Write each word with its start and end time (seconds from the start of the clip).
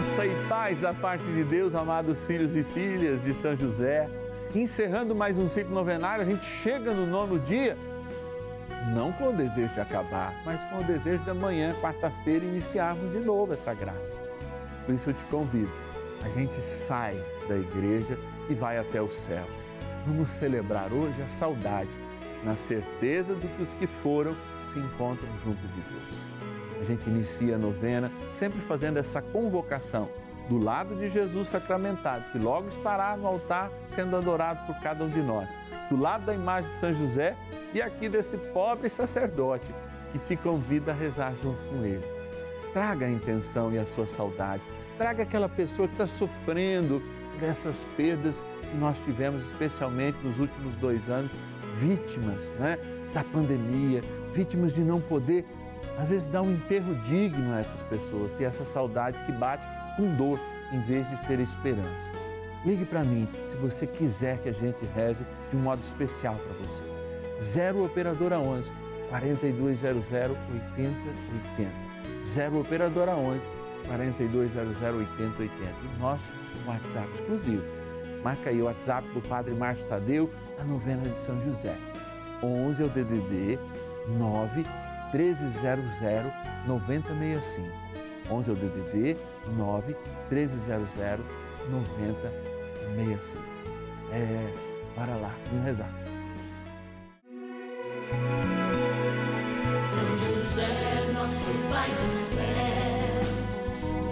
Graça 0.00 0.24
e 0.24 0.48
paz 0.48 0.80
da 0.80 0.94
parte 0.94 1.24
de 1.24 1.44
Deus, 1.44 1.74
amados 1.74 2.24
filhos 2.24 2.56
e 2.56 2.64
filhas 2.64 3.22
de 3.22 3.34
São 3.34 3.54
José. 3.54 4.08
Encerrando 4.54 5.14
mais 5.14 5.36
um 5.36 5.46
ciclo 5.46 5.74
novenário, 5.74 6.24
a 6.24 6.26
gente 6.26 6.46
chega 6.46 6.94
no 6.94 7.04
nono 7.04 7.38
dia, 7.38 7.76
não 8.94 9.12
com 9.12 9.28
o 9.28 9.32
desejo 9.36 9.74
de 9.74 9.80
acabar, 9.80 10.34
mas 10.42 10.64
com 10.70 10.78
o 10.78 10.84
desejo 10.84 11.22
de 11.22 11.28
amanhã, 11.28 11.74
quarta-feira, 11.82 12.42
iniciarmos 12.42 13.12
de 13.12 13.18
novo 13.18 13.52
essa 13.52 13.74
graça. 13.74 14.22
Por 14.86 14.94
isso 14.94 15.10
eu 15.10 15.14
te 15.14 15.22
convido, 15.24 15.70
a 16.24 16.28
gente 16.30 16.62
sai 16.62 17.22
da 17.46 17.58
igreja 17.58 18.18
e 18.48 18.54
vai 18.54 18.78
até 18.78 19.02
o 19.02 19.10
céu. 19.10 19.44
Vamos 20.06 20.30
celebrar 20.30 20.90
hoje 20.94 21.20
a 21.20 21.28
saudade, 21.28 21.90
na 22.42 22.54
certeza 22.54 23.34
de 23.34 23.46
que 23.46 23.62
os 23.62 23.74
que 23.74 23.86
foram 23.86 24.34
se 24.64 24.78
encontram 24.78 25.28
junto 25.44 25.60
de 25.60 25.80
Deus 25.82 26.39
a 26.80 26.84
gente 26.84 27.08
inicia 27.08 27.56
a 27.56 27.58
novena 27.58 28.10
sempre 28.32 28.60
fazendo 28.60 28.96
essa 28.96 29.20
convocação 29.20 30.08
do 30.48 30.58
lado 30.58 30.96
de 30.96 31.08
Jesus 31.08 31.48
sacramentado, 31.48 32.24
que 32.32 32.38
logo 32.38 32.68
estará 32.68 33.16
no 33.16 33.26
altar 33.26 33.70
sendo 33.86 34.16
adorado 34.16 34.66
por 34.66 34.80
cada 34.82 35.04
um 35.04 35.08
de 35.08 35.20
nós, 35.20 35.56
do 35.88 35.96
lado 35.96 36.24
da 36.24 36.34
imagem 36.34 36.68
de 36.70 36.74
São 36.74 36.92
José 36.92 37.36
e 37.72 37.80
aqui 37.80 38.08
desse 38.08 38.36
pobre 38.52 38.88
sacerdote 38.88 39.72
que 40.10 40.18
te 40.18 40.36
convida 40.36 40.90
a 40.90 40.94
rezar 40.94 41.32
junto 41.40 41.62
com 41.68 41.84
ele. 41.84 42.04
Traga 42.72 43.06
a 43.06 43.10
intenção 43.10 43.72
e 43.72 43.78
a 43.78 43.86
sua 43.86 44.06
saudade, 44.06 44.62
traga 44.98 45.22
aquela 45.22 45.48
pessoa 45.48 45.86
que 45.86 45.94
está 45.94 46.06
sofrendo 46.06 47.00
por 47.34 47.46
essas 47.46 47.84
perdas 47.96 48.44
que 48.60 48.76
nós 48.76 48.98
tivemos, 49.00 49.46
especialmente 49.46 50.18
nos 50.22 50.38
últimos 50.38 50.74
dois 50.76 51.08
anos, 51.08 51.32
vítimas 51.76 52.50
né, 52.58 52.76
da 53.14 53.22
pandemia, 53.22 54.02
vítimas 54.32 54.72
de 54.72 54.80
não 54.80 55.00
poder 55.00 55.44
às 55.98 56.08
vezes 56.08 56.28
dá 56.28 56.40
um 56.40 56.52
enterro 56.52 56.94
digno 57.02 57.54
a 57.54 57.60
essas 57.60 57.82
pessoas 57.82 58.38
e 58.40 58.44
essa 58.44 58.64
saudade 58.64 59.22
que 59.24 59.32
bate 59.32 59.66
com 59.96 60.14
dor 60.16 60.40
em 60.72 60.80
vez 60.80 61.08
de 61.08 61.16
ser 61.16 61.38
esperança. 61.40 62.10
Ligue 62.64 62.84
para 62.84 63.02
mim 63.02 63.28
se 63.46 63.56
você 63.56 63.86
quiser 63.86 64.38
que 64.38 64.48
a 64.48 64.52
gente 64.52 64.84
reze 64.94 65.26
de 65.50 65.56
um 65.56 65.60
modo 65.60 65.82
especial 65.82 66.36
para 66.36 66.66
você. 66.66 66.84
0 67.40 67.84
Operadora 67.84 68.38
11 68.38 68.70
4200 69.08 70.10
8080. 70.10 71.70
0 72.24 72.60
Operadora 72.60 73.12
11 73.12 73.48
4200 73.86 74.82
8080. 74.82 75.50
E 75.62 76.00
nosso 76.00 76.32
WhatsApp 76.66 77.08
exclusivo. 77.12 77.64
Marca 78.22 78.50
aí 78.50 78.60
o 78.60 78.66
WhatsApp 78.66 79.08
do 79.08 79.22
Padre 79.22 79.54
Márcio 79.54 79.86
Tadeu, 79.86 80.30
a 80.58 80.64
novena 80.64 81.08
de 81.08 81.18
São 81.18 81.40
José. 81.40 81.74
11 82.42 82.82
é 82.82 82.86
o 82.86 82.88
DDD 82.88 83.58
9 84.18 84.64
1300 85.12 86.32
9065. 86.66 87.68
11 88.30 88.50
é 88.50 88.52
o 88.52 88.56
DDD 88.56 89.16
9 89.56 89.96
1300 90.30 90.96
9065. 91.70 93.42
É, 94.12 94.52
para 94.94 95.16
lá, 95.16 95.34
vamos 95.50 95.64
rezar. 95.64 95.90
São 99.88 100.18
José, 100.18 101.12
nosso 101.12 101.50
Pai 101.70 101.88
do 101.88 102.16
céu, 102.16 103.22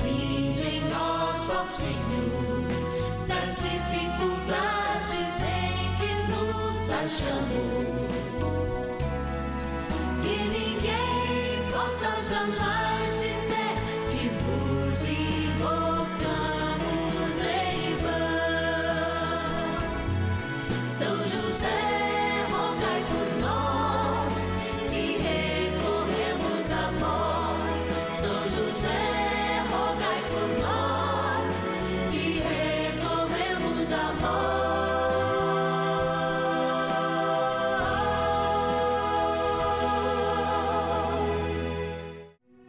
vinde 0.02 0.66
em 0.66 0.80
nós, 0.88 1.50
ó 1.50 1.64
Senhor, 1.66 2.62
nas 3.28 3.56
dificuldades 3.62 5.30
em 5.42 5.96
que 5.98 6.12
nos 6.30 6.90
achamos 6.90 7.87
somebody. 12.28 12.77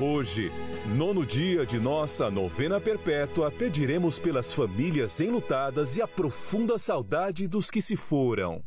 Hoje, 0.00 0.52
nono 0.86 1.26
dia 1.26 1.66
de 1.66 1.80
nossa 1.80 2.30
novena 2.30 2.80
perpétua, 2.80 3.50
pediremos 3.50 4.16
pelas 4.16 4.54
famílias 4.54 5.20
enlutadas 5.20 5.96
e 5.96 6.02
a 6.02 6.06
profunda 6.06 6.78
saudade 6.78 7.48
dos 7.48 7.68
que 7.68 7.82
se 7.82 7.96
foram. 7.96 8.62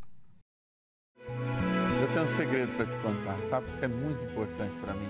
Eu 1.25 2.08
tenho 2.12 2.25
um 2.25 2.28
segredo 2.28 2.75
para 2.75 2.86
te 2.86 2.97
contar, 2.97 3.41
sabe? 3.44 3.72
Isso 3.72 3.86
é 3.86 3.88
muito 3.88 4.22
importante 4.25 4.75
para 4.81 4.94
mim. 4.94 5.08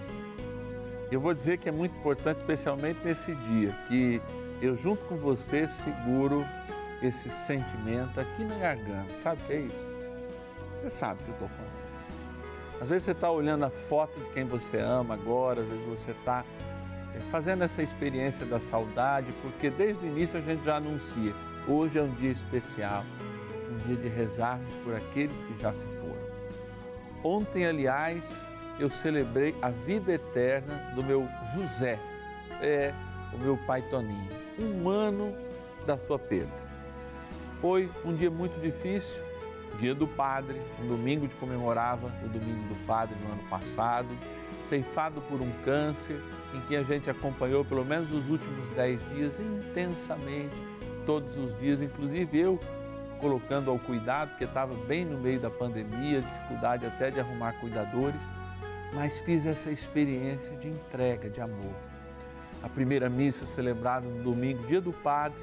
Eu 1.12 1.20
vou 1.20 1.34
dizer 1.34 1.58
que 1.58 1.68
é 1.68 1.72
muito 1.72 1.98
importante, 1.98 2.38
especialmente 2.38 3.00
nesse 3.04 3.34
dia, 3.34 3.72
que 3.88 4.22
eu, 4.62 4.76
junto 4.76 5.04
com 5.06 5.18
você, 5.18 5.68
seguro 5.68 6.46
esse 7.02 7.32
sentimento 7.32 8.20
aqui 8.20 8.44
na 8.44 8.60
garganta. 8.60 9.16
Sabe 9.16 9.42
o 9.42 9.46
que 9.48 9.54
é 9.54 9.60
isso? 9.62 9.86
Você 10.78 10.90
sabe 10.92 11.20
o 11.20 11.24
que 11.24 11.30
eu 11.32 11.34
estou 11.34 11.50
falando. 11.50 11.71
Às 12.82 12.90
vezes 12.90 13.04
você 13.04 13.12
está 13.12 13.30
olhando 13.30 13.64
a 13.64 13.70
foto 13.70 14.20
de 14.20 14.26
quem 14.32 14.44
você 14.44 14.78
ama 14.80 15.14
agora, 15.14 15.62
às 15.62 15.68
vezes 15.68 15.86
você 15.86 16.12
está 16.12 16.44
é, 17.16 17.20
fazendo 17.30 17.64
essa 17.64 17.84
experiência 17.84 18.44
da 18.44 18.60
saudade, 18.60 19.32
porque 19.44 19.70
desde 19.70 20.04
o 20.04 20.08
início 20.08 20.40
a 20.40 20.42
gente 20.42 20.66
já 20.66 20.78
anuncia: 20.78 21.32
hoje 21.68 22.00
é 22.00 22.02
um 22.02 22.10
dia 22.16 22.32
especial, 22.32 23.06
um 23.70 23.78
dia 23.86 23.96
de 23.98 24.08
rezarmos 24.08 24.76
por 24.78 24.96
aqueles 24.96 25.44
que 25.44 25.62
já 25.62 25.72
se 25.72 25.86
foram. 25.86 26.32
Ontem, 27.24 27.68
aliás, 27.68 28.48
eu 28.80 28.90
celebrei 28.90 29.56
a 29.62 29.70
vida 29.70 30.14
eterna 30.14 30.92
do 30.96 31.04
meu 31.04 31.28
José, 31.54 32.00
é, 32.64 32.92
o 33.32 33.38
meu 33.38 33.58
pai 33.68 33.84
Toninho, 33.92 34.28
um 34.58 34.90
ano 34.90 35.36
da 35.86 36.00
sua 36.00 36.18
perda. 36.18 36.62
Foi 37.62 37.92
um 38.04 38.16
dia 38.16 38.32
muito 38.32 38.60
difícil, 38.60 39.22
dia 39.78 39.96
do 39.96 40.08
Padre, 40.08 40.62
um 40.82 40.88
domingo 40.88 41.28
de 41.28 41.36
comemorava 41.36 42.08
o 42.24 42.28
domingo 42.28 42.68
do 42.68 42.86
Padre 42.86 43.16
no 43.24 43.34
ano 43.34 43.44
passado, 43.50 44.08
ceifado 44.64 45.22
por 45.22 45.42
um 45.42 45.52
câncer, 45.64 46.22
em 46.54 46.62
que 46.62 46.76
a 46.76 46.84
gente 46.84 47.10
acompanhou 47.10 47.66
pelo 47.66 47.84
menos 47.84 48.12
os 48.12 48.30
últimos 48.30 48.70
dez 48.70 49.00
dias 49.10 49.40
intensamente, 49.40 50.56
todos 51.06 51.38
os 51.38 51.58
dias, 51.60 51.82
inclusive 51.82 52.40
eu 52.40 52.60
colocando 53.20 53.70
ao 53.70 53.78
cuidado, 53.78 54.30
porque 54.30 54.46
estava 54.46 54.74
bem 54.88 55.06
no 55.06 55.20
meio 55.20 55.40
da 55.40 55.50
pandemia, 55.50 56.22
dificuldade 56.22 56.86
até 56.86 57.12
de 57.12 57.20
arrumar 57.20 57.54
cuidadores, 57.60 58.22
mas 58.94 59.20
fiz 59.20 59.46
essa 59.46 59.70
experiência 59.70 60.56
de 60.58 60.68
entrega, 60.68 61.30
de 61.30 61.40
amor. 61.40 61.76
A 62.64 62.68
primeira 62.68 63.10
missa 63.10 63.46
celebrada 63.46 64.08
no 64.08 64.24
domingo, 64.24 64.66
dia 64.68 64.82
do 64.82 64.92
Padre, 64.92 65.40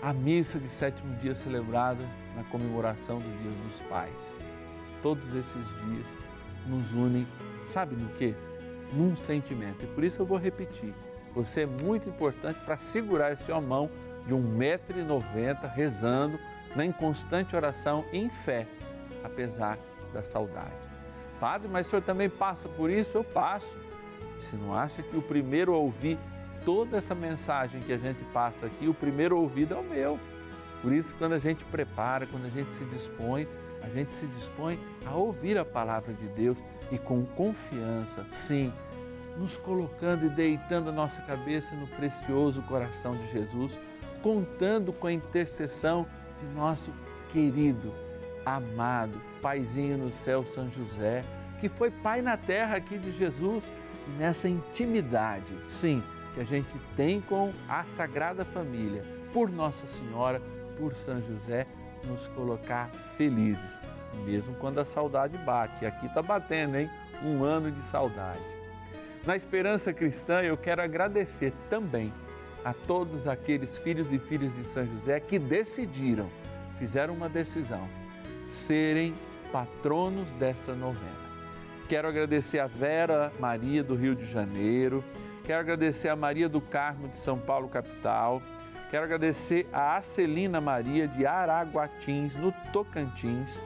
a 0.00 0.12
missa 0.12 0.58
de 0.58 0.68
sétimo 0.68 1.14
dia 1.16 1.34
celebrada 1.34 2.04
na 2.36 2.44
comemoração 2.44 3.18
do 3.18 3.42
Dia 3.42 3.50
dos 3.64 3.80
Pais. 3.82 4.38
Todos 5.02 5.34
esses 5.34 5.68
dias 5.84 6.16
nos 6.66 6.92
unem, 6.92 7.26
sabe 7.66 7.96
no 7.96 8.08
que? 8.10 8.34
Num 8.92 9.16
sentimento. 9.16 9.84
E 9.84 9.86
por 9.88 10.04
isso 10.04 10.22
eu 10.22 10.26
vou 10.26 10.38
repetir. 10.38 10.94
Você 11.34 11.62
é 11.62 11.66
muito 11.66 12.08
importante 12.08 12.58
para 12.64 12.76
segurar 12.76 13.32
esse 13.32 13.50
mão 13.60 13.90
de 14.26 14.34
1,90m 14.34 15.72
rezando 15.72 16.38
na 16.76 16.84
inconstante 16.84 17.56
oração 17.56 18.04
em 18.12 18.30
fé, 18.30 18.66
apesar 19.24 19.78
da 20.12 20.22
saudade. 20.22 20.72
Padre, 21.40 21.68
mas 21.68 21.86
o 21.86 21.90
senhor 21.90 22.02
também 22.02 22.28
passa 22.28 22.68
por 22.68 22.90
isso? 22.90 23.16
Eu 23.16 23.24
passo. 23.24 23.78
Você 24.38 24.56
não 24.56 24.74
acha 24.74 25.02
que 25.02 25.16
o 25.16 25.22
primeiro 25.22 25.74
a 25.74 25.78
ouvir 25.78 26.18
toda 26.68 26.98
essa 26.98 27.14
mensagem 27.14 27.80
que 27.80 27.94
a 27.94 27.96
gente 27.96 28.22
passa 28.24 28.66
aqui, 28.66 28.86
o 28.86 28.92
primeiro 28.92 29.38
ouvido 29.38 29.72
é 29.72 29.78
o 29.78 29.82
meu. 29.82 30.20
Por 30.82 30.92
isso, 30.92 31.14
quando 31.16 31.32
a 31.32 31.38
gente 31.38 31.64
prepara, 31.64 32.26
quando 32.26 32.44
a 32.44 32.50
gente 32.50 32.74
se 32.74 32.84
dispõe, 32.84 33.48
a 33.80 33.88
gente 33.88 34.14
se 34.14 34.26
dispõe 34.26 34.78
a 35.06 35.14
ouvir 35.14 35.56
a 35.56 35.64
palavra 35.64 36.12
de 36.12 36.26
Deus 36.28 36.62
e 36.92 36.98
com 36.98 37.24
confiança, 37.24 38.22
sim, 38.28 38.70
nos 39.38 39.56
colocando 39.56 40.26
e 40.26 40.28
deitando 40.28 40.90
a 40.90 40.92
nossa 40.92 41.22
cabeça 41.22 41.74
no 41.74 41.86
precioso 41.86 42.60
coração 42.64 43.16
de 43.16 43.30
Jesus, 43.30 43.78
contando 44.20 44.92
com 44.92 45.06
a 45.06 45.12
intercessão 45.12 46.06
de 46.38 46.54
nosso 46.54 46.92
querido, 47.32 47.94
amado 48.44 49.18
Paizinho 49.40 49.96
no 49.96 50.12
céu, 50.12 50.44
São 50.44 50.68
José, 50.68 51.24
que 51.62 51.68
foi 51.70 51.90
Pai 51.90 52.20
na 52.20 52.36
terra 52.36 52.76
aqui 52.76 52.98
de 52.98 53.10
Jesus 53.10 53.72
e 54.06 54.10
nessa 54.18 54.50
intimidade, 54.50 55.54
sim, 55.62 56.04
que 56.38 56.42
a 56.42 56.44
gente 56.44 56.78
tem 56.96 57.20
com 57.20 57.52
a 57.68 57.82
Sagrada 57.82 58.44
Família, 58.44 59.04
por 59.32 59.50
Nossa 59.50 59.88
Senhora, 59.88 60.40
por 60.78 60.94
São 60.94 61.20
José, 61.20 61.66
nos 62.04 62.28
colocar 62.28 62.88
felizes, 63.16 63.80
mesmo 64.24 64.54
quando 64.54 64.78
a 64.78 64.84
saudade 64.84 65.36
bate. 65.38 65.82
E 65.82 65.86
aqui 65.88 66.06
está 66.06 66.22
batendo, 66.22 66.76
hein? 66.76 66.88
Um 67.24 67.42
ano 67.42 67.72
de 67.72 67.82
saudade. 67.82 68.40
Na 69.26 69.34
esperança 69.34 69.92
cristã, 69.92 70.40
eu 70.40 70.56
quero 70.56 70.80
agradecer 70.80 71.52
também 71.68 72.14
a 72.64 72.72
todos 72.72 73.26
aqueles 73.26 73.76
filhos 73.76 74.12
e 74.12 74.18
filhas 74.20 74.54
de 74.54 74.62
São 74.62 74.86
José 74.86 75.18
que 75.18 75.40
decidiram, 75.40 76.30
fizeram 76.78 77.14
uma 77.14 77.28
decisão, 77.28 77.88
serem 78.46 79.12
patronos 79.50 80.32
dessa 80.34 80.72
novena. 80.72 81.28
Quero 81.88 82.06
agradecer 82.06 82.60
a 82.60 82.68
Vera 82.68 83.32
Maria 83.40 83.82
do 83.82 83.96
Rio 83.96 84.14
de 84.14 84.24
Janeiro, 84.24 85.02
quero 85.48 85.60
agradecer 85.60 86.10
a 86.10 86.14
Maria 86.14 86.46
do 86.46 86.60
Carmo 86.60 87.08
de 87.08 87.16
São 87.16 87.38
Paulo, 87.38 87.70
capital. 87.70 88.42
Quero 88.90 89.04
agradecer 89.04 89.66
a 89.72 89.96
Acelina 89.96 90.60
Maria 90.60 91.08
de 91.08 91.24
Araguatins, 91.24 92.36
no 92.36 92.52
Tocantins, 92.70 93.62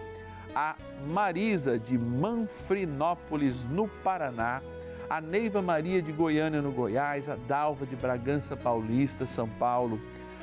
a 0.55 0.76
Marisa 1.08 1.81
de 1.81 1.99
Manfrinópolis, 1.99 3.64
no 3.64 3.88
Paraná, 3.88 4.62
a 5.11 5.20
Neiva 5.20 5.61
Maria 5.61 6.00
de 6.00 6.12
Goiânia, 6.12 6.62
no 6.62 6.70
Goiás, 6.70 7.29
a 7.29 7.34
Dalva 7.34 7.84
de 7.84 7.96
Bragança 7.96 8.56
Paulista, 8.56 9.26
São 9.26 9.49
Paulo, 9.49 10.00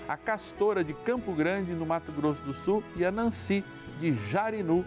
a 0.09 0.17
Castora 0.17 0.83
de 0.83 0.93
Campo 0.93 1.31
Grande, 1.31 1.71
no 1.71 1.85
Mato 1.85 2.11
Grosso 2.11 2.41
do 2.41 2.53
Sul 2.53 2.83
e 2.97 3.05
a 3.05 3.11
Nancy 3.11 3.63
de 3.97 4.13
Jarinu, 4.27 4.85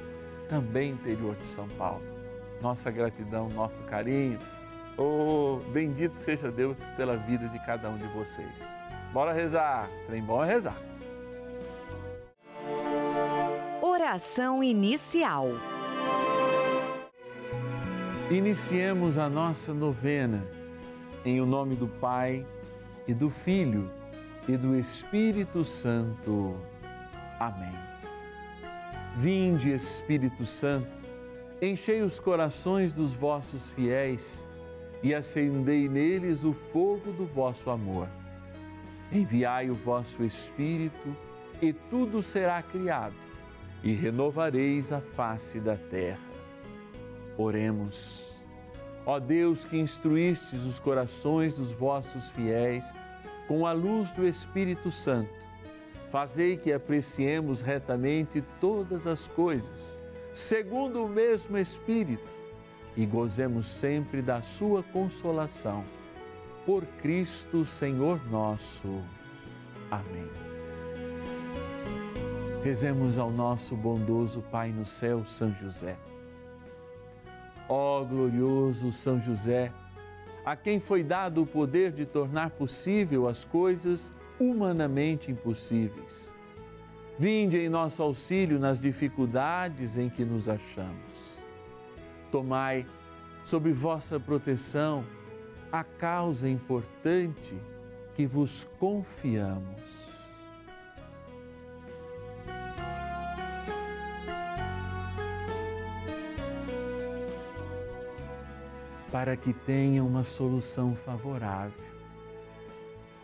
também 0.51 0.91
interior 0.91 1.35
de 1.35 1.47
São 1.47 1.67
Paulo. 1.79 2.03
Nossa 2.61 2.91
gratidão, 2.91 3.49
nosso 3.49 3.81
carinho. 3.85 4.39
Oh, 4.99 5.59
bendito 5.73 6.19
seja 6.19 6.51
Deus 6.51 6.77
pela 6.97 7.17
vida 7.17 7.49
de 7.49 7.59
cada 7.61 7.89
um 7.89 7.97
de 7.97 8.07
vocês. 8.09 8.73
Bora 9.13 9.33
rezar. 9.33 9.89
Trem 10.07 10.23
bom 10.23 10.45
é 10.45 10.47
rezar. 10.47 10.77
Oração 13.81 14.63
inicial. 14.63 15.49
Iniciemos 18.31 19.19
a 19.19 19.29
nossa 19.29 19.75
novena 19.75 20.43
em 21.25 21.41
o 21.41 21.47
nome 21.47 21.75
do 21.77 21.87
Pai 21.87 22.47
e 23.07 23.15
do 23.15 23.31
Filho 23.31 23.91
e 24.49 24.57
do 24.57 24.77
Espírito 24.77 25.65
Santo. 25.65 26.57
Amém. 27.39 27.75
Vinde, 29.17 29.73
Espírito 29.73 30.47
Santo, 30.47 30.89
enchei 31.61 32.01
os 32.01 32.19
corações 32.19 32.95
dos 32.95 33.13
vossos 33.13 33.71
fiéis 33.71 34.45
e 35.03 35.15
acendei 35.15 35.89
neles 35.89 36.45
o 36.45 36.53
fogo 36.53 37.13
do 37.13 37.27
vosso 37.27 37.71
amor. 37.71 38.09
Enviai 39.11 39.71
o 39.71 39.75
vosso 39.75 40.23
Espírito 40.25 41.17
e 41.61 41.73
tudo 41.73 42.23
será 42.23 42.63
criado 42.63 43.17
e 43.83 43.93
renovareis 43.93 44.93
a 44.93 45.01
face 45.01 45.59
da 45.59 45.77
terra. 45.77 46.21
Oremos. 47.37 48.41
Ó 49.05 49.19
Deus 49.19 49.65
que 49.65 49.79
instruístes 49.79 50.65
os 50.65 50.79
corações 50.79 51.55
dos 51.55 51.73
vossos 51.73 52.31
fiéis 52.31 52.95
com 53.49 53.67
a 53.67 53.73
luz 53.73 54.13
do 54.13 54.27
Espírito 54.27 54.91
Santo, 54.93 55.33
fazei 56.11 56.57
que 56.57 56.73
apreciemos 56.73 57.61
retamente 57.61 58.43
todas 58.61 59.07
as 59.07 59.27
coisas, 59.27 59.99
segundo 60.33 61.05
o 61.05 61.09
mesmo 61.09 61.59
Espírito, 61.59 62.42
e 62.97 63.07
gozemos 63.07 63.67
sempre 63.67 64.21
da 64.21 64.43
sua 64.43 64.83
consolação 64.83 65.85
por 66.65 66.85
Cristo 67.01 67.65
Senhor 67.65 68.21
nosso. 68.31 69.03
Amém. 69.91 70.29
Rezemos 72.63 73.19
ao 73.19 73.31
nosso 73.31 73.75
bondoso 73.75 74.43
Pai 74.43 74.71
no 74.71 74.85
céu, 74.85 75.25
São 75.27 75.53
José. 75.53 75.97
Ó 77.69 78.05
glorioso 78.05 78.93
São 78.93 79.19
José, 79.21 79.73
a 80.45 80.55
quem 80.55 80.79
foi 80.79 81.03
dado 81.03 81.43
o 81.43 81.47
poder 81.47 81.93
de 81.93 82.07
tornar 82.07 82.51
possível 82.51 83.27
as 83.29 83.45
coisas 83.45 84.13
humanamente 84.39 85.31
impossíveis. 85.31 86.35
Vinde 87.19 87.59
em 87.59 87.69
nosso 87.69 88.03
auxílio 88.03 88.59
nas 88.59 88.81
dificuldades 88.81 89.99
em 89.99 90.09
que 90.09 90.25
nos 90.25 90.49
achamos. 90.49 91.42
Tomai 92.33 92.87
sob 93.45 93.71
vossa 93.73 94.19
proteção 94.19 95.05
a 95.71 95.85
causa 95.85 96.49
importante 96.49 97.55
que 98.15 98.27
vos 98.27 98.67
confiamos. 98.81 100.11
Para 109.11 109.37
que 109.37 109.53
tenha 109.53 110.03
uma 110.03 110.25
solução 110.25 110.97
favorável. 110.97 111.85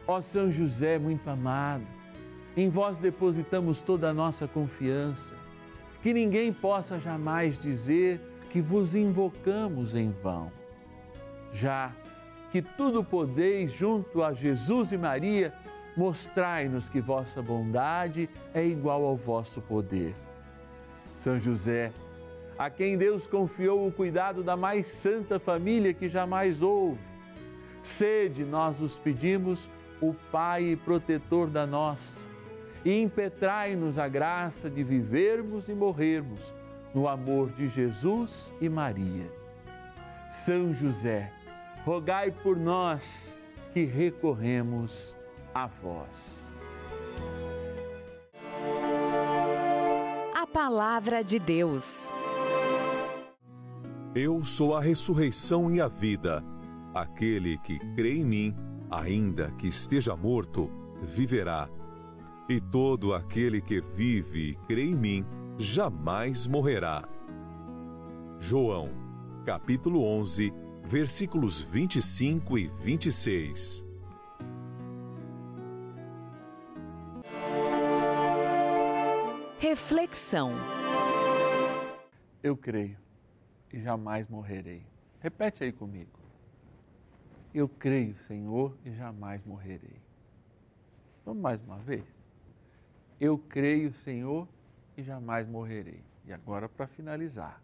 Ó 0.06 0.20
São 0.20 0.50
José 0.50 0.98
muito 0.98 1.28
amado, 1.28 1.86
em 2.54 2.68
vós 2.68 2.98
depositamos 2.98 3.80
toda 3.80 4.10
a 4.10 4.14
nossa 4.14 4.46
confiança, 4.46 5.34
que 6.02 6.12
ninguém 6.12 6.52
possa 6.52 6.98
jamais 7.00 7.60
dizer 7.60 8.20
que 8.50 8.60
vos 8.60 8.94
invocamos 8.94 9.94
em 9.94 10.10
vão. 10.10 10.50
Já 11.52 11.92
que 12.50 12.62
tudo 12.62 13.04
podeis 13.04 13.72
junto 13.72 14.22
a 14.22 14.32
Jesus 14.32 14.92
e 14.92 14.96
Maria, 14.96 15.52
mostrai-nos 15.96 16.88
que 16.88 17.00
vossa 17.00 17.42
bondade 17.42 18.28
é 18.54 18.64
igual 18.64 19.04
ao 19.04 19.16
vosso 19.16 19.60
poder. 19.60 20.14
São 21.18 21.38
José, 21.38 21.92
a 22.58 22.70
quem 22.70 22.96
Deus 22.96 23.26
confiou 23.26 23.86
o 23.86 23.92
cuidado 23.92 24.42
da 24.42 24.56
mais 24.56 24.86
santa 24.86 25.38
família 25.38 25.92
que 25.92 26.08
jamais 26.08 26.62
houve, 26.62 27.00
sede, 27.82 28.44
nós 28.44 28.80
os 28.80 28.98
pedimos, 28.98 29.68
o 30.00 30.14
Pai 30.30 30.62
e 30.62 30.76
protetor 30.76 31.48
da 31.48 31.66
nossa, 31.66 32.26
e 32.84 33.02
impetrai-nos 33.02 33.98
a 33.98 34.08
graça 34.08 34.70
de 34.70 34.82
vivermos 34.82 35.68
e 35.68 35.74
morrermos 35.74 36.54
no 36.94 37.08
amor 37.08 37.50
de 37.50 37.68
Jesus 37.68 38.52
e 38.60 38.68
Maria. 38.68 39.30
São 40.30 40.72
José, 40.72 41.32
rogai 41.84 42.30
por 42.30 42.56
nós 42.56 43.36
que 43.72 43.84
recorremos 43.84 45.16
a 45.54 45.66
vós. 45.66 46.48
A 50.34 50.46
Palavra 50.46 51.22
de 51.22 51.38
Deus. 51.38 52.12
Eu 54.14 54.44
sou 54.44 54.74
a 54.74 54.80
ressurreição 54.80 55.70
e 55.70 55.80
a 55.80 55.88
vida. 55.88 56.42
Aquele 56.94 57.58
que 57.58 57.78
crê 57.94 58.16
em 58.16 58.24
mim, 58.24 58.56
ainda 58.90 59.50
que 59.52 59.68
esteja 59.68 60.16
morto, 60.16 60.70
viverá. 61.02 61.68
E 62.48 62.60
todo 62.60 63.14
aquele 63.14 63.60
que 63.60 63.80
vive 63.80 64.50
e 64.50 64.54
crê 64.66 64.84
em 64.84 64.96
mim, 64.96 65.26
jamais 65.58 66.46
morrerá. 66.46 67.02
João, 68.38 68.90
capítulo 69.44 70.04
11, 70.04 70.52
versículos 70.84 71.60
25 71.60 72.58
e 72.58 72.68
26. 72.68 73.84
Reflexão. 79.58 80.52
Eu 82.40 82.56
creio 82.56 82.96
e 83.72 83.80
jamais 83.80 84.28
morrerei. 84.28 84.86
Repete 85.18 85.64
aí 85.64 85.72
comigo. 85.72 86.20
Eu 87.52 87.68
creio, 87.68 88.16
Senhor, 88.16 88.76
e 88.84 88.92
jamais 88.92 89.44
morrerei. 89.44 90.00
Vamos 91.24 91.42
mais 91.42 91.60
uma 91.60 91.78
vez? 91.78 92.04
Eu 93.20 93.36
creio, 93.36 93.92
Senhor, 93.92 94.46
e 94.98 95.02
jamais 95.04 95.46
morrerei. 95.46 96.02
E 96.24 96.32
agora, 96.32 96.68
para 96.68 96.88
finalizar, 96.88 97.62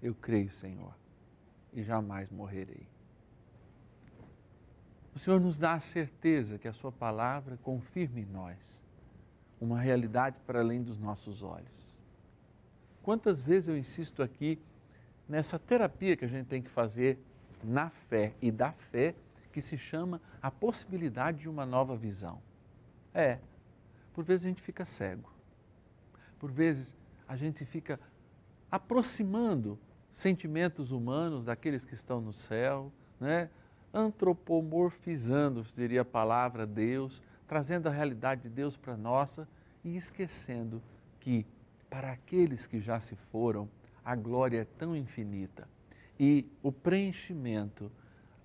eu 0.00 0.14
creio, 0.14 0.52
Senhor, 0.52 0.94
e 1.72 1.82
jamais 1.82 2.30
morrerei. 2.30 2.88
O 5.12 5.18
Senhor 5.18 5.40
nos 5.40 5.58
dá 5.58 5.72
a 5.72 5.80
certeza 5.80 6.56
que 6.56 6.68
a 6.68 6.72
Sua 6.72 6.92
palavra 6.92 7.56
confirma 7.56 8.20
em 8.20 8.24
nós 8.24 8.84
uma 9.60 9.80
realidade 9.80 10.38
para 10.46 10.60
além 10.60 10.80
dos 10.80 10.96
nossos 10.96 11.42
olhos. 11.42 11.98
Quantas 13.02 13.40
vezes 13.40 13.68
eu 13.68 13.76
insisto 13.76 14.22
aqui 14.22 14.60
nessa 15.28 15.58
terapia 15.58 16.16
que 16.16 16.24
a 16.24 16.28
gente 16.28 16.46
tem 16.46 16.62
que 16.62 16.70
fazer 16.70 17.18
na 17.64 17.90
fé 17.90 18.32
e 18.40 18.52
da 18.52 18.70
fé, 18.70 19.12
que 19.52 19.60
se 19.60 19.76
chama 19.76 20.22
a 20.40 20.52
possibilidade 20.52 21.38
de 21.38 21.48
uma 21.48 21.66
nova 21.66 21.96
visão. 21.96 22.40
É, 23.12 23.40
por 24.14 24.22
vezes 24.22 24.46
a 24.46 24.48
gente 24.48 24.62
fica 24.62 24.84
cego, 24.84 25.28
por 26.38 26.50
vezes 26.50 26.94
a 27.26 27.36
gente 27.36 27.64
fica 27.64 27.98
aproximando 28.70 29.78
sentimentos 30.12 30.90
humanos 30.92 31.44
daqueles 31.44 31.84
que 31.84 31.94
estão 31.94 32.20
no 32.20 32.32
céu, 32.32 32.92
né? 33.20 33.50
antropomorfizando, 33.92 35.62
diria 35.74 36.02
a 36.02 36.04
palavra 36.04 36.66
Deus, 36.66 37.22
trazendo 37.46 37.88
a 37.88 37.92
realidade 37.92 38.42
de 38.42 38.48
Deus 38.48 38.76
para 38.76 38.94
a 38.94 38.96
nossa 38.96 39.48
e 39.82 39.96
esquecendo 39.96 40.82
que 41.20 41.46
para 41.88 42.12
aqueles 42.12 42.66
que 42.66 42.80
já 42.80 43.00
se 43.00 43.16
foram, 43.16 43.68
a 44.04 44.14
glória 44.14 44.60
é 44.60 44.64
tão 44.64 44.94
infinita 44.94 45.66
e 46.18 46.50
o 46.62 46.72
preenchimento, 46.72 47.90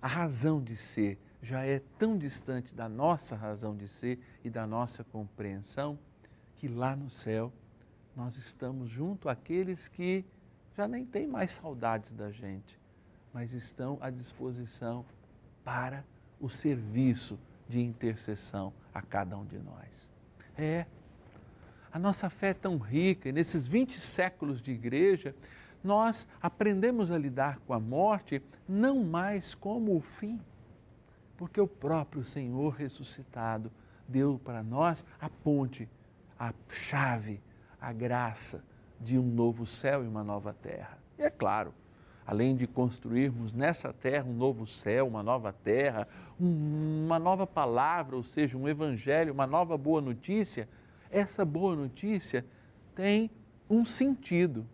a 0.00 0.06
razão 0.06 0.62
de 0.62 0.76
ser, 0.76 1.18
já 1.42 1.64
é 1.64 1.80
tão 1.98 2.16
distante 2.16 2.74
da 2.74 2.88
nossa 2.88 3.34
razão 3.34 3.76
de 3.76 3.88
ser 3.88 4.18
e 4.44 4.48
da 4.48 4.66
nossa 4.66 5.02
compreensão, 5.02 5.98
que 6.56 6.68
lá 6.68 6.94
no 6.94 7.10
céu 7.10 7.52
nós 8.16 8.36
estamos 8.36 8.90
junto 8.90 9.28
àqueles 9.28 9.88
que 9.88 10.24
já 10.76 10.88
nem 10.88 11.04
têm 11.04 11.26
mais 11.26 11.52
saudades 11.52 12.12
da 12.12 12.30
gente, 12.30 12.78
mas 13.32 13.52
estão 13.52 13.98
à 14.00 14.10
disposição 14.10 15.04
para 15.64 16.04
o 16.40 16.48
serviço 16.48 17.38
de 17.68 17.80
intercessão 17.80 18.72
a 18.92 19.00
cada 19.00 19.36
um 19.36 19.44
de 19.44 19.58
nós. 19.58 20.10
É, 20.56 20.86
a 21.92 21.98
nossa 21.98 22.28
fé 22.28 22.48
é 22.48 22.54
tão 22.54 22.76
rica, 22.76 23.28
e 23.28 23.32
nesses 23.32 23.66
20 23.66 24.00
séculos 24.00 24.60
de 24.60 24.72
igreja, 24.72 25.34
nós 25.82 26.26
aprendemos 26.40 27.10
a 27.10 27.18
lidar 27.18 27.58
com 27.60 27.72
a 27.72 27.80
morte 27.80 28.42
não 28.68 29.04
mais 29.04 29.54
como 29.54 29.96
o 29.96 30.00
fim, 30.00 30.40
porque 31.36 31.60
o 31.60 31.66
próprio 31.66 32.24
Senhor 32.24 32.70
ressuscitado 32.74 33.70
deu 34.08 34.40
para 34.42 34.62
nós 34.62 35.04
a 35.20 35.28
ponte, 35.28 35.88
a 36.38 36.52
chave, 36.68 37.40
a 37.84 37.92
graça 37.92 38.64
de 38.98 39.18
um 39.18 39.26
novo 39.26 39.66
céu 39.66 40.02
e 40.02 40.08
uma 40.08 40.24
nova 40.24 40.54
terra. 40.54 40.98
E 41.18 41.22
é 41.22 41.28
claro, 41.28 41.74
além 42.26 42.56
de 42.56 42.66
construirmos 42.66 43.52
nessa 43.52 43.92
terra 43.92 44.24
um 44.24 44.32
novo 44.32 44.66
céu, 44.66 45.06
uma 45.06 45.22
nova 45.22 45.52
terra, 45.52 46.08
uma 46.40 47.18
nova 47.18 47.46
palavra, 47.46 48.16
ou 48.16 48.22
seja, 48.22 48.56
um 48.56 48.66
evangelho, 48.66 49.34
uma 49.34 49.46
nova 49.46 49.76
boa 49.76 50.00
notícia, 50.00 50.66
essa 51.10 51.44
boa 51.44 51.76
notícia 51.76 52.44
tem 52.94 53.30
um 53.68 53.84
sentido. 53.84 54.66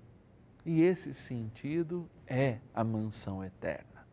E 0.65 0.83
esse 0.83 1.13
sentido 1.13 2.09
é 2.29 2.59
a 2.73 2.85
mansão 2.85 3.43
eterna. 3.43 4.07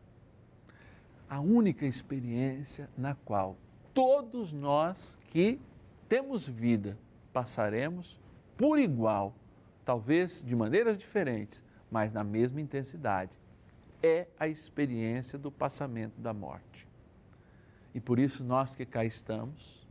A 1.30 1.38
única 1.38 1.86
experiência 1.86 2.90
na 2.96 3.14
qual 3.14 3.56
todos 3.94 4.52
nós 4.52 5.16
que 5.30 5.60
temos 6.08 6.48
vida 6.48 6.98
passaremos 7.32 8.18
por 8.58 8.76
igual, 8.76 9.34
talvez 9.84 10.42
de 10.42 10.54
maneiras 10.56 10.98
diferentes, 10.98 11.62
mas 11.88 12.12
na 12.12 12.24
mesma 12.24 12.60
intensidade, 12.60 13.38
é 14.02 14.26
a 14.38 14.48
experiência 14.48 15.38
do 15.38 15.50
passamento 15.50 16.20
da 16.20 16.34
morte. 16.34 16.86
E 17.94 18.00
por 18.00 18.18
isso 18.18 18.42
nós 18.42 18.74
que 18.74 18.84
cá 18.84 19.04
estamos, 19.04 19.86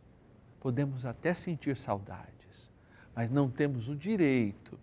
podemos 0.59 1.05
até 1.05 1.33
sentir 1.33 1.77
saudades, 1.77 2.69
mas 3.15 3.31
não 3.31 3.49
temos 3.49 3.87
o 3.87 3.95
direito 3.95 4.77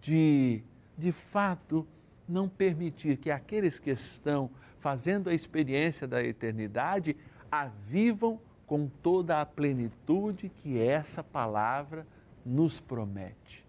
de, 0.00 0.62
de 0.96 1.10
fato, 1.10 1.86
não 2.28 2.48
permitir 2.48 3.16
que 3.16 3.30
aqueles 3.30 3.78
que 3.78 3.90
estão 3.90 4.50
fazendo 4.78 5.30
a 5.30 5.34
experiência 5.34 6.06
da 6.06 6.22
eternidade 6.22 7.16
a 7.50 7.66
vivam 7.66 8.38
com 8.66 8.88
toda 9.02 9.40
a 9.40 9.46
plenitude 9.46 10.50
que 10.50 10.78
essa 10.78 11.24
palavra 11.24 12.06
nos 12.44 12.80
promete. 12.80 13.66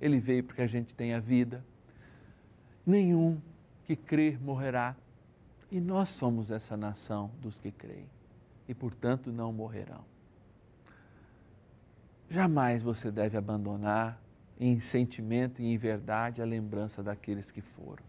Ele 0.00 0.18
veio 0.18 0.44
para 0.44 0.56
que 0.56 0.62
a 0.62 0.66
gente 0.66 0.94
tenha 0.94 1.20
vida, 1.20 1.64
nenhum 2.84 3.40
que 3.84 3.96
crer 3.96 4.40
morrerá. 4.40 4.96
E 5.70 5.80
nós 5.80 6.10
somos 6.10 6.50
essa 6.50 6.76
nação 6.76 7.30
dos 7.40 7.58
que 7.58 7.70
creem 7.70 8.08
e, 8.68 8.74
portanto, 8.74 9.32
não 9.32 9.52
morrerão. 9.52 10.04
Jamais 12.28 12.82
você 12.82 13.10
deve 13.10 13.36
abandonar 13.36 14.20
em 14.58 14.80
sentimento 14.80 15.60
e 15.60 15.66
em 15.66 15.76
verdade 15.76 16.40
a 16.40 16.44
lembrança 16.44 17.02
daqueles 17.02 17.50
que 17.50 17.60
foram. 17.60 18.04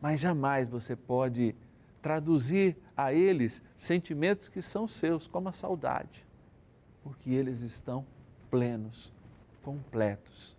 Mas 0.00 0.20
jamais 0.20 0.68
você 0.68 0.96
pode 0.96 1.54
traduzir 2.00 2.76
a 2.96 3.12
eles 3.12 3.62
sentimentos 3.76 4.48
que 4.48 4.60
são 4.60 4.88
seus, 4.88 5.28
como 5.28 5.48
a 5.48 5.52
saudade, 5.52 6.26
porque 7.04 7.30
eles 7.30 7.62
estão 7.62 8.04
plenos, 8.52 9.10
completos 9.62 10.54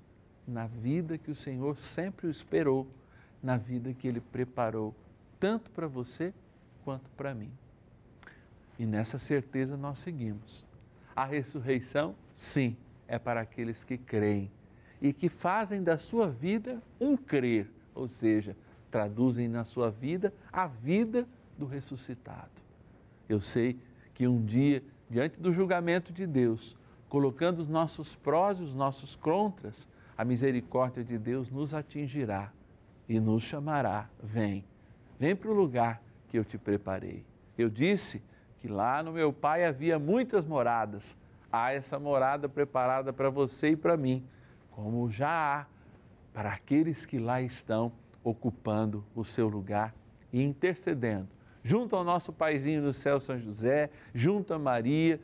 na 0.47 0.65
vida 0.65 1.15
que 1.15 1.29
o 1.29 1.35
Senhor 1.35 1.77
sempre 1.77 2.25
o 2.25 2.31
esperou 2.31 2.87
na 3.41 3.55
vida 3.55 3.93
que 3.93 4.07
Ele 4.07 4.19
preparou, 4.19 4.95
tanto 5.39 5.69
para 5.69 5.85
você 5.85 6.33
quanto 6.83 7.07
para 7.11 7.35
mim. 7.35 7.51
E 8.79 8.85
nessa 8.87 9.19
certeza 9.19 9.77
nós 9.77 9.99
seguimos. 9.99 10.65
A 11.15 11.23
ressurreição, 11.23 12.15
sim, 12.33 12.75
é 13.07 13.19
para 13.19 13.41
aqueles 13.41 13.83
que 13.83 13.95
creem 13.95 14.49
e 14.99 15.13
que 15.13 15.29
fazem 15.29 15.83
da 15.83 15.99
sua 15.99 16.27
vida 16.27 16.81
um 16.99 17.15
crer, 17.15 17.69
ou 17.93 18.07
seja, 18.07 18.57
traduzem 18.89 19.47
na 19.47 19.63
sua 19.63 19.91
vida 19.91 20.33
a 20.51 20.65
vida 20.65 21.27
do 21.59 21.67
ressuscitado. 21.67 22.49
Eu 23.29 23.39
sei 23.39 23.77
que 24.15 24.27
um 24.27 24.43
dia, 24.43 24.83
diante 25.07 25.39
do 25.39 25.53
julgamento 25.53 26.11
de 26.11 26.25
Deus, 26.25 26.75
colocando 27.13 27.59
os 27.59 27.67
nossos 27.67 28.15
prós 28.15 28.59
e 28.59 28.63
os 28.63 28.73
nossos 28.73 29.15
contras, 29.15 29.87
a 30.17 30.25
misericórdia 30.25 31.03
de 31.03 31.15
Deus 31.15 31.47
nos 31.47 31.71
atingirá 31.71 32.51
e 33.07 33.19
nos 33.19 33.43
chamará: 33.43 34.09
vem, 34.19 34.65
vem 35.19 35.35
para 35.35 35.51
o 35.51 35.53
lugar 35.53 36.01
que 36.27 36.39
eu 36.39 36.43
te 36.43 36.57
preparei. 36.57 37.23
Eu 37.55 37.69
disse 37.69 38.19
que 38.59 38.67
lá 38.67 39.03
no 39.03 39.11
meu 39.11 39.31
Pai 39.31 39.63
havia 39.63 39.99
muitas 39.99 40.43
moradas. 40.43 41.15
Há 41.51 41.71
essa 41.71 41.99
morada 41.99 42.49
preparada 42.49 43.13
para 43.13 43.29
você 43.29 43.69
e 43.69 43.75
para 43.75 43.95
mim, 43.95 44.25
como 44.71 45.07
já 45.07 45.29
há 45.29 45.65
para 46.33 46.49
aqueles 46.49 47.05
que 47.05 47.19
lá 47.19 47.43
estão 47.43 47.91
ocupando 48.23 49.05
o 49.13 49.23
seu 49.23 49.47
lugar 49.47 49.93
e 50.31 50.41
intercedendo, 50.41 51.29
junto 51.61 51.95
ao 51.95 52.03
nosso 52.03 52.33
paizinho 52.33 52.81
no 52.81 52.91
céu, 52.91 53.19
São 53.19 53.37
José, 53.37 53.91
junto 54.15 54.51
a 54.51 54.57
Maria, 54.57 55.21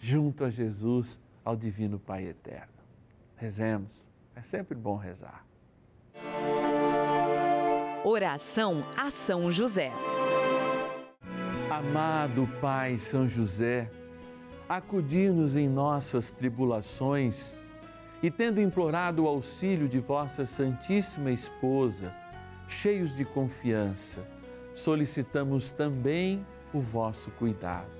junto 0.00 0.44
a 0.44 0.50
Jesus, 0.50 1.20
ao 1.44 1.54
Divino 1.54 1.98
Pai 1.98 2.26
Eterno. 2.26 2.72
Rezemos, 3.36 4.08
é 4.34 4.42
sempre 4.42 4.74
bom 4.74 4.96
rezar. 4.96 5.44
Oração 8.02 8.82
a 8.96 9.10
São 9.10 9.50
José. 9.50 9.92
Amado 11.70 12.48
Pai 12.60 12.98
São 12.98 13.28
José, 13.28 13.90
acudi-nos 14.68 15.54
em 15.54 15.68
nossas 15.68 16.32
tribulações 16.32 17.54
e, 18.22 18.30
tendo 18.30 18.60
implorado 18.60 19.24
o 19.24 19.28
auxílio 19.28 19.88
de 19.88 19.98
vossa 19.98 20.46
Santíssima 20.46 21.30
Esposa, 21.30 22.14
cheios 22.68 23.14
de 23.14 23.24
confiança, 23.24 24.26
solicitamos 24.74 25.70
também 25.70 26.44
o 26.72 26.80
vosso 26.80 27.30
cuidado. 27.32 27.99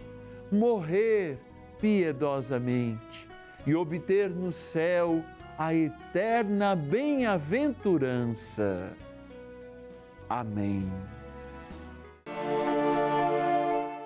morrer 0.51 1.39
piedosamente 1.79 3.27
e 3.65 3.73
obter 3.73 4.29
no 4.29 4.51
céu 4.51 5.23
a 5.57 5.73
eterna 5.73 6.75
bem-aventurança. 6.75 8.91
Amém. 10.27 10.91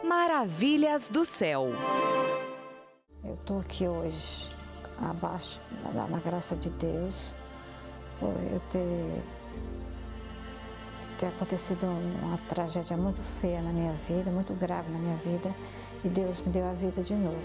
Maravilhas 0.04 1.10
do 1.10 1.24
céu. 1.24 1.68
Eu 3.24 3.36
estou 3.36 3.60
aqui 3.60 3.88
hoje, 3.88 4.50
abaixo, 5.00 5.62
na, 5.94 6.08
na, 6.08 6.18
graça 6.20 6.56
de 6.56 6.72
Deus, 6.72 7.32
por 8.20 8.34
eu 8.52 8.60
ter, 8.72 9.22
ter 11.20 11.28
acontecido 11.28 11.86
uma 12.22 12.38
tragédia 12.50 12.98
muito 12.98 13.22
feia 13.40 13.62
na 13.62 13.72
minha 13.72 13.94
vida, 13.94 14.30
muito 14.30 14.54
grave 14.54 14.92
na 14.92 15.00
minha 15.00 15.16
vida, 15.18 15.56
e 16.06 16.10
Deus 16.10 16.40
me 16.42 16.52
deu 16.52 16.70
a 16.70 16.74
vida 16.74 17.02
de 17.02 17.16
novo. 17.16 17.42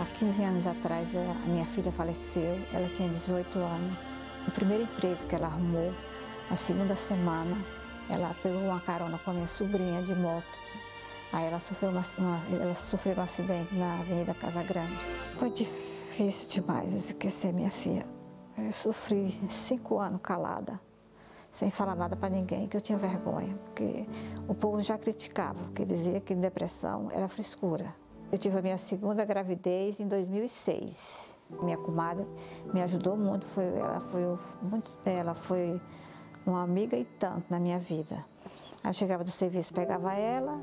Há 0.00 0.06
15 0.18 0.42
anos 0.42 0.66
atrás, 0.66 1.08
a 1.14 1.46
minha 1.46 1.66
filha 1.66 1.92
faleceu, 1.92 2.58
ela 2.72 2.88
tinha 2.88 3.08
18 3.10 3.58
anos. 3.58 3.98
O 4.46 4.50
primeiro 4.50 4.84
emprego 4.84 5.18
que 5.28 5.34
ela 5.34 5.48
arrumou, 5.48 5.92
na 6.48 6.56
segunda 6.56 6.96
semana, 6.96 7.56
ela 8.08 8.34
pegou 8.42 8.62
uma 8.62 8.80
carona 8.80 9.18
com 9.18 9.30
a 9.30 9.34
minha 9.34 9.46
sobrinha 9.46 10.02
de 10.02 10.14
moto. 10.14 10.46
Aí 11.30 11.44
ela 11.44 11.60
sofreu, 11.60 11.90
uma, 11.90 12.02
uma, 12.16 12.40
ela 12.58 12.74
sofreu 12.74 13.14
um 13.16 13.22
acidente 13.22 13.74
na 13.74 14.00
Avenida 14.00 14.32
Casa 14.32 14.62
Grande. 14.62 14.96
Foi 15.36 15.50
difícil 15.50 16.48
demais 16.48 16.94
esquecer 16.94 17.52
minha 17.52 17.70
filha. 17.70 18.06
Eu 18.56 18.72
sofri 18.72 19.30
cinco 19.50 19.98
anos 19.98 20.20
calada, 20.22 20.80
sem 21.50 21.70
falar 21.70 21.94
nada 21.94 22.16
para 22.16 22.28
ninguém, 22.28 22.68
que 22.68 22.76
eu 22.76 22.80
tinha 22.80 22.98
vergonha, 22.98 23.56
porque 23.64 24.06
o 24.46 24.54
povo 24.54 24.80
já 24.82 24.96
criticava, 24.96 25.58
porque 25.64 25.84
dizia 25.84 26.20
que 26.20 26.34
depressão 26.34 27.10
era 27.10 27.28
frescura. 27.28 27.94
Eu 28.30 28.38
tive 28.38 28.58
a 28.58 28.62
minha 28.62 28.78
segunda 28.78 29.24
gravidez 29.24 30.00
em 30.00 30.06
2006. 30.06 31.38
Minha 31.62 31.78
comadre 31.78 32.26
me 32.74 32.82
ajudou 32.82 33.16
muito, 33.16 33.46
foi, 33.46 33.64
ela 33.64 34.00
foi 34.00 34.38
muito, 34.60 34.94
ela 35.06 35.34
foi 35.34 35.80
uma 36.44 36.62
amiga 36.62 36.96
e 36.96 37.04
tanto 37.04 37.46
na 37.48 37.58
minha 37.58 37.78
vida. 37.78 38.16
Aí 38.84 38.90
eu 38.90 38.92
chegava 38.92 39.24
do 39.24 39.30
serviço, 39.30 39.72
pegava 39.72 40.12
ela, 40.12 40.60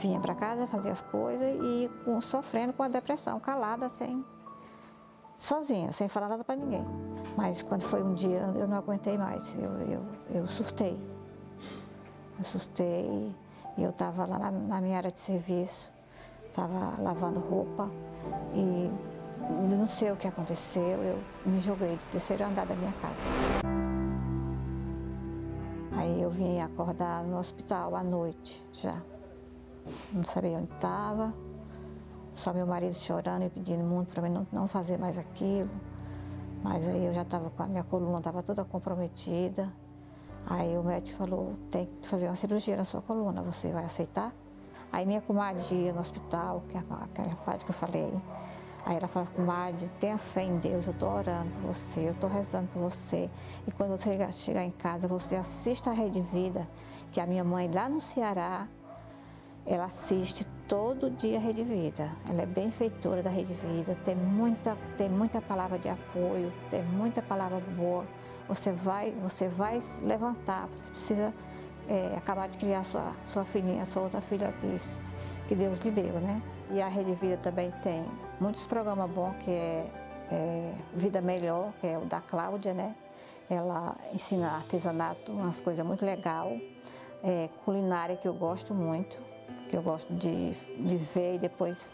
vinha 0.00 0.20
para 0.20 0.34
casa, 0.34 0.66
fazia 0.66 0.92
as 0.92 1.00
coisas 1.00 1.56
e 1.60 1.90
sofrendo 2.20 2.74
com 2.74 2.82
a 2.82 2.88
depressão, 2.88 3.40
calada, 3.40 3.88
sem, 3.88 4.22
sozinha, 5.38 5.92
sem 5.92 6.08
falar 6.08 6.28
nada 6.28 6.44
para 6.44 6.56
ninguém. 6.56 6.84
Mas 7.36 7.62
quando 7.62 7.82
foi 7.82 8.02
um 8.02 8.12
dia, 8.12 8.52
eu 8.56 8.68
não 8.68 8.76
aguentei 8.76 9.16
mais, 9.16 9.54
eu, 9.54 9.70
eu, 9.88 10.02
eu 10.34 10.48
surtei. 10.48 11.00
Eu 12.38 12.44
surtei 12.44 13.34
eu 13.82 13.90
estava 13.90 14.26
lá 14.26 14.38
na, 14.38 14.50
na 14.50 14.80
minha 14.80 14.96
área 14.96 15.10
de 15.10 15.20
serviço, 15.20 15.90
estava 16.48 17.00
lavando 17.00 17.38
roupa 17.38 17.88
e 18.52 18.90
não 19.70 19.86
sei 19.86 20.10
o 20.10 20.16
que 20.16 20.26
aconteceu, 20.26 20.82
eu 20.82 21.18
me 21.46 21.60
joguei 21.60 21.92
do 21.92 22.10
terceiro 22.10 22.44
andar 22.44 22.66
da 22.66 22.74
minha 22.74 22.92
casa. 23.00 23.14
Aí 25.96 26.20
eu 26.20 26.30
vim 26.30 26.60
acordar 26.60 27.22
no 27.22 27.38
hospital 27.38 27.94
à 27.94 28.02
noite 28.02 28.64
já. 28.72 29.00
Não 30.12 30.24
sabia 30.24 30.58
onde 30.58 30.72
estava. 30.74 31.32
Só 32.38 32.52
meu 32.52 32.66
marido 32.66 32.94
chorando 32.94 33.44
e 33.44 33.50
pedindo 33.50 33.82
muito 33.82 34.12
para 34.12 34.22
mim 34.22 34.30
não, 34.30 34.46
não 34.52 34.68
fazer 34.68 34.96
mais 34.96 35.18
aquilo. 35.18 35.70
Mas 36.62 36.86
aí 36.86 37.04
eu 37.04 37.12
já 37.12 37.22
estava 37.22 37.50
com 37.50 37.62
a 37.62 37.66
minha 37.66 37.84
coluna, 37.84 38.18
estava 38.18 38.42
toda 38.42 38.64
comprometida. 38.64 39.68
Aí 40.46 40.76
o 40.76 40.82
médico 40.82 41.18
falou, 41.18 41.54
tem 41.70 41.86
que 42.00 42.08
fazer 42.08 42.26
uma 42.26 42.36
cirurgia 42.36 42.76
na 42.76 42.84
sua 42.84 43.02
coluna, 43.02 43.42
você 43.42 43.70
vai 43.70 43.84
aceitar? 43.84 44.32
Aí 44.90 45.04
minha 45.04 45.20
comadre 45.20 45.92
no 45.92 46.00
hospital, 46.00 46.62
que 46.68 46.76
é 46.78 46.80
aquela 46.80 47.34
parte 47.44 47.64
que 47.64 47.70
eu 47.70 47.74
falei, 47.74 48.14
Aí 48.88 48.96
ela 48.96 49.06
falou, 49.06 49.28
comadre, 49.36 49.90
tenha 50.00 50.16
fé 50.16 50.44
em 50.44 50.56
Deus, 50.56 50.86
eu 50.86 50.92
estou 50.92 51.10
orando 51.10 51.50
por 51.60 51.74
você, 51.74 52.08
eu 52.08 52.12
estou 52.12 52.30
rezando 52.30 52.68
por 52.68 52.80
você. 52.80 53.28
E 53.66 53.72
quando 53.72 53.90
você 53.90 54.10
chegar, 54.12 54.32
chegar 54.32 54.64
em 54.64 54.70
casa, 54.70 55.06
você 55.06 55.36
assista 55.36 55.90
a 55.90 55.92
Rede 55.92 56.22
Vida, 56.22 56.66
que 57.12 57.20
a 57.20 57.26
minha 57.26 57.44
mãe 57.44 57.70
lá 57.70 57.86
no 57.86 58.00
Ceará, 58.00 58.66
ela 59.68 59.84
assiste 59.84 60.46
todo 60.66 61.10
dia 61.10 61.36
a 61.36 61.40
Rede 61.40 61.62
Vida. 61.62 62.10
Ela 62.28 62.42
é 62.42 62.46
benfeitora 62.46 63.22
da 63.22 63.28
Rede 63.28 63.52
Vida, 63.52 63.94
tem 64.02 64.16
muita, 64.16 64.76
tem 64.96 65.10
muita 65.10 65.42
palavra 65.42 65.78
de 65.78 65.90
apoio, 65.90 66.50
tem 66.70 66.82
muita 66.82 67.20
palavra 67.20 67.60
boa. 67.76 68.06
Você 68.48 68.72
vai, 68.72 69.12
você 69.22 69.46
vai 69.46 69.82
levantar, 70.02 70.66
você 70.68 70.90
precisa 70.90 71.34
é, 71.86 72.16
acabar 72.16 72.48
de 72.48 72.56
criar 72.56 72.82
sua, 72.82 73.12
sua 73.26 73.44
filhinha, 73.44 73.84
sua 73.84 74.02
outra 74.02 74.22
filha 74.22 74.54
que, 74.58 74.78
que 75.48 75.54
Deus 75.54 75.78
lhe 75.80 75.90
deu, 75.90 76.14
né? 76.14 76.42
E 76.70 76.80
a 76.80 76.88
Rede 76.88 77.14
Vida 77.14 77.36
também 77.36 77.70
tem 77.82 78.06
muitos 78.40 78.66
programas 78.66 79.10
bons, 79.10 79.36
que 79.44 79.50
é, 79.50 79.86
é, 80.30 80.74
Vida 80.94 81.20
Melhor, 81.20 81.72
que 81.78 81.86
é 81.86 81.98
o 81.98 82.06
da 82.06 82.22
Cláudia, 82.22 82.72
né? 82.72 82.96
Ela 83.50 83.96
ensina 84.14 84.48
artesanato, 84.48 85.30
umas 85.30 85.60
coisas 85.60 85.84
muito 85.84 86.04
legais. 86.04 86.58
É, 87.22 87.48
culinária, 87.64 88.16
que 88.16 88.28
eu 88.28 88.34
gosto 88.34 88.72
muito, 88.72 89.18
eu 89.76 89.82
gosto 89.82 90.12
de, 90.12 90.52
de 90.52 90.96
ver 90.96 91.36
e 91.36 91.38
depois 91.38 91.88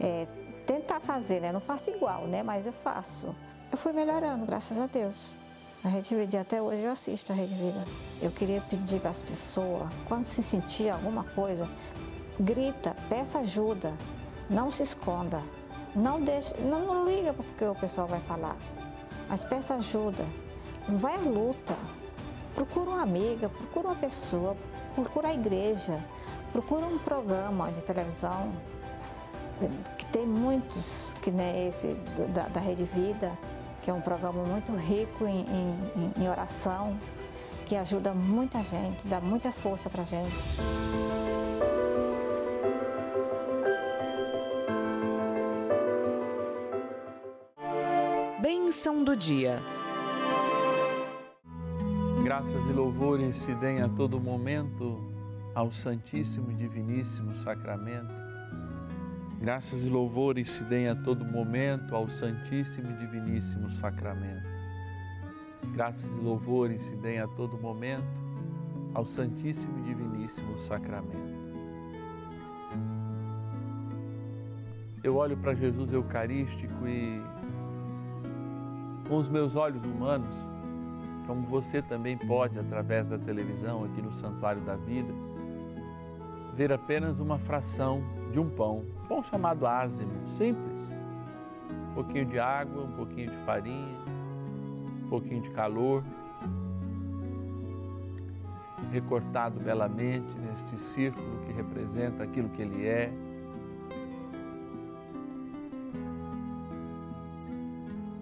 é, 0.00 0.26
tentar 0.66 1.00
fazer, 1.00 1.40
né? 1.40 1.52
Não 1.52 1.60
faço 1.60 1.90
igual, 1.90 2.26
né? 2.26 2.42
Mas 2.42 2.66
eu 2.66 2.72
faço. 2.72 3.34
Eu 3.70 3.78
fui 3.78 3.92
melhorando, 3.92 4.46
graças 4.46 4.78
a 4.78 4.86
Deus. 4.86 5.14
A 5.84 5.88
Rede 5.88 6.14
Vida, 6.14 6.40
até 6.40 6.62
hoje 6.62 6.82
eu 6.82 6.90
assisto 6.90 7.30
a 7.32 7.34
Rede 7.34 7.54
Vida. 7.54 7.84
Eu 8.22 8.30
queria 8.30 8.60
pedir 8.62 9.00
para 9.00 9.10
as 9.10 9.20
pessoas, 9.20 9.88
quando 10.08 10.24
se 10.24 10.42
sentir 10.42 10.88
alguma 10.88 11.24
coisa, 11.24 11.68
grita, 12.40 12.96
peça 13.08 13.40
ajuda, 13.40 13.92
não 14.48 14.70
se 14.70 14.82
esconda, 14.82 15.42
não 15.94 16.20
deixe, 16.20 16.54
não, 16.58 16.86
não 16.86 17.06
liga 17.06 17.34
porque 17.34 17.64
o 17.64 17.74
pessoal 17.74 18.06
vai 18.06 18.20
falar, 18.20 18.56
mas 19.28 19.44
peça 19.44 19.74
ajuda, 19.74 20.24
vai 20.88 21.16
à 21.16 21.18
luta, 21.18 21.76
procura 22.54 22.90
uma 22.90 23.02
amiga, 23.02 23.48
procura 23.48 23.88
uma 23.88 23.96
pessoa, 23.96 24.56
procura 24.94 25.28
a 25.28 25.34
igreja, 25.34 26.02
procura 26.54 26.86
um 26.86 26.98
programa 26.98 27.72
de 27.72 27.82
televisão, 27.82 28.52
que 29.98 30.06
tem 30.06 30.24
muitos, 30.24 31.10
que 31.20 31.28
nem 31.28 31.66
esse 31.66 31.88
da, 32.32 32.46
da 32.46 32.60
Rede 32.60 32.84
Vida, 32.84 33.32
que 33.82 33.90
é 33.90 33.92
um 33.92 34.00
programa 34.00 34.44
muito 34.44 34.70
rico 34.72 35.26
em, 35.26 35.40
em, 35.40 36.22
em 36.22 36.28
oração, 36.28 36.96
que 37.66 37.74
ajuda 37.74 38.14
muita 38.14 38.62
gente, 38.62 39.04
dá 39.08 39.20
muita 39.20 39.50
força 39.50 39.90
para 39.90 40.04
gente. 40.04 40.32
Bênção 48.40 49.02
do 49.02 49.16
dia. 49.16 49.60
Graças 52.22 52.64
e 52.66 52.72
louvores 52.72 53.38
se 53.38 53.52
deem 53.56 53.82
a 53.82 53.88
todo 53.88 54.20
momento 54.20 55.13
ao 55.54 55.70
Santíssimo 55.70 56.50
e 56.50 56.54
Diviníssimo 56.54 57.34
Sacramento. 57.36 58.12
Graças 59.40 59.84
e 59.84 59.88
louvores 59.88 60.50
se 60.50 60.64
deem 60.64 60.88
a 60.88 60.94
todo 60.94 61.24
momento 61.24 61.94
ao 61.94 62.08
Santíssimo 62.08 62.90
e 62.90 62.94
Diviníssimo 62.94 63.70
Sacramento. 63.70 64.48
Graças 65.72 66.14
e 66.14 66.18
louvores 66.18 66.84
se 66.84 66.96
deem 66.96 67.20
a 67.20 67.28
todo 67.28 67.56
momento 67.58 68.06
ao 68.94 69.04
Santíssimo 69.04 69.78
e 69.80 69.82
Diviníssimo 69.82 70.58
Sacramento. 70.58 71.44
Eu 75.02 75.16
olho 75.16 75.36
para 75.36 75.54
Jesus 75.54 75.92
Eucarístico 75.92 76.88
e 76.88 77.22
com 79.06 79.16
os 79.16 79.28
meus 79.28 79.54
olhos 79.54 79.84
humanos, 79.84 80.34
como 81.26 81.46
você 81.46 81.82
também 81.82 82.16
pode, 82.16 82.58
através 82.58 83.06
da 83.06 83.18
televisão, 83.18 83.84
aqui 83.84 84.00
no 84.00 84.12
Santuário 84.12 84.62
da 84.62 84.76
Vida, 84.76 85.12
ver 86.54 86.72
apenas 86.72 87.20
uma 87.20 87.38
fração 87.38 88.02
de 88.30 88.38
um 88.38 88.48
pão, 88.48 88.84
pão 89.08 89.22
chamado 89.22 89.66
ázimo, 89.66 90.12
simples. 90.26 91.02
Um 91.90 91.94
pouquinho 91.94 92.26
de 92.26 92.38
água, 92.38 92.84
um 92.84 92.92
pouquinho 92.92 93.30
de 93.30 93.36
farinha, 93.44 93.98
um 95.04 95.08
pouquinho 95.08 95.42
de 95.42 95.50
calor, 95.50 96.02
recortado 98.92 99.58
belamente 99.58 100.38
neste 100.38 100.80
círculo 100.80 101.44
que 101.44 101.52
representa 101.52 102.22
aquilo 102.22 102.48
que 102.50 102.62
ele 102.62 102.86
é. 102.86 103.12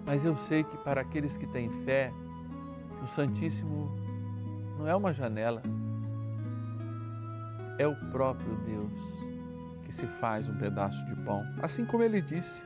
Mas 0.05 0.25
eu 0.25 0.35
sei 0.35 0.63
que 0.63 0.77
para 0.77 1.01
aqueles 1.01 1.37
que 1.37 1.47
têm 1.47 1.69
fé, 1.83 2.11
o 3.03 3.07
Santíssimo 3.07 3.91
não 4.77 4.87
é 4.87 4.95
uma 4.95 5.13
janela, 5.13 5.61
é 7.77 7.87
o 7.87 7.95
próprio 8.11 8.55
Deus 8.65 9.23
que 9.83 9.93
se 9.93 10.05
faz 10.05 10.47
um 10.47 10.55
pedaço 10.55 11.05
de 11.05 11.15
pão, 11.17 11.45
assim 11.61 11.85
como 11.85 12.03
ele 12.03 12.21
disse. 12.21 12.63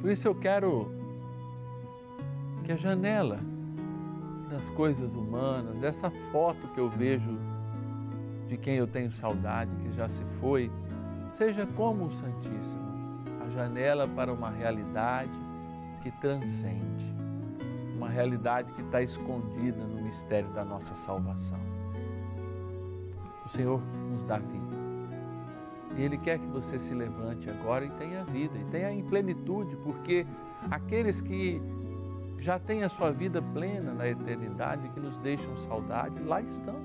Por 0.00 0.10
isso 0.10 0.28
eu 0.28 0.34
quero 0.34 0.90
que 2.64 2.72
a 2.72 2.76
janela 2.76 3.40
das 4.50 4.70
coisas 4.70 5.14
humanas, 5.14 5.76
dessa 5.78 6.10
foto 6.30 6.68
que 6.68 6.78
eu 6.78 6.88
vejo 6.88 7.38
de 8.46 8.56
quem 8.56 8.76
eu 8.76 8.86
tenho 8.86 9.10
saudade, 9.10 9.70
que 9.82 9.92
já 9.92 10.08
se 10.08 10.24
foi, 10.40 10.70
seja 11.30 11.66
como 11.66 12.04
o 12.06 12.12
Santíssimo, 12.12 12.84
a 13.44 13.50
janela 13.50 14.06
para 14.06 14.32
uma 14.32 14.50
realidade 14.50 15.32
que 16.02 16.10
transcende, 16.20 17.14
uma 17.96 18.08
realidade 18.08 18.72
que 18.72 18.82
está 18.82 19.02
escondida 19.02 19.82
no 19.84 20.02
mistério 20.02 20.50
da 20.50 20.64
nossa 20.64 20.94
salvação. 20.94 21.73
O 23.44 23.48
Senhor 23.48 23.80
nos 24.10 24.24
dá 24.24 24.38
vida. 24.38 24.74
E 25.96 26.02
Ele 26.02 26.18
quer 26.18 26.38
que 26.38 26.46
você 26.46 26.78
se 26.78 26.92
levante 26.94 27.48
agora 27.48 27.84
e 27.84 27.90
tenha 27.90 28.24
vida, 28.24 28.58
e 28.58 28.64
tenha 28.64 28.90
em 28.90 29.02
plenitude, 29.02 29.76
porque 29.76 30.26
aqueles 30.70 31.20
que 31.20 31.62
já 32.38 32.58
têm 32.58 32.82
a 32.82 32.88
sua 32.88 33.10
vida 33.12 33.40
plena 33.40 33.92
na 33.92 34.08
eternidade, 34.08 34.88
que 34.90 35.00
nos 35.00 35.16
deixam 35.18 35.56
saudade, 35.56 36.20
lá 36.22 36.40
estão, 36.40 36.76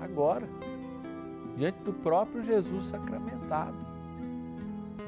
agora, 0.00 0.48
diante 1.56 1.78
do 1.82 1.92
próprio 1.92 2.42
Jesus 2.42 2.84
sacramentado, 2.84 3.78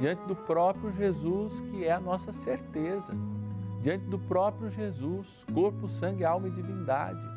diante 0.01 0.23
do 0.27 0.35
próprio 0.35 0.91
Jesus 0.93 1.61
que 1.61 1.85
é 1.85 1.93
a 1.93 2.01
nossa 2.01 2.33
certeza, 2.33 3.15
diante 3.83 4.07
do 4.07 4.19
próprio 4.19 4.69
Jesus, 4.69 5.47
corpo, 5.53 5.89
sangue, 5.89 6.25
alma 6.25 6.49
e 6.49 6.51
divindade. 6.51 7.36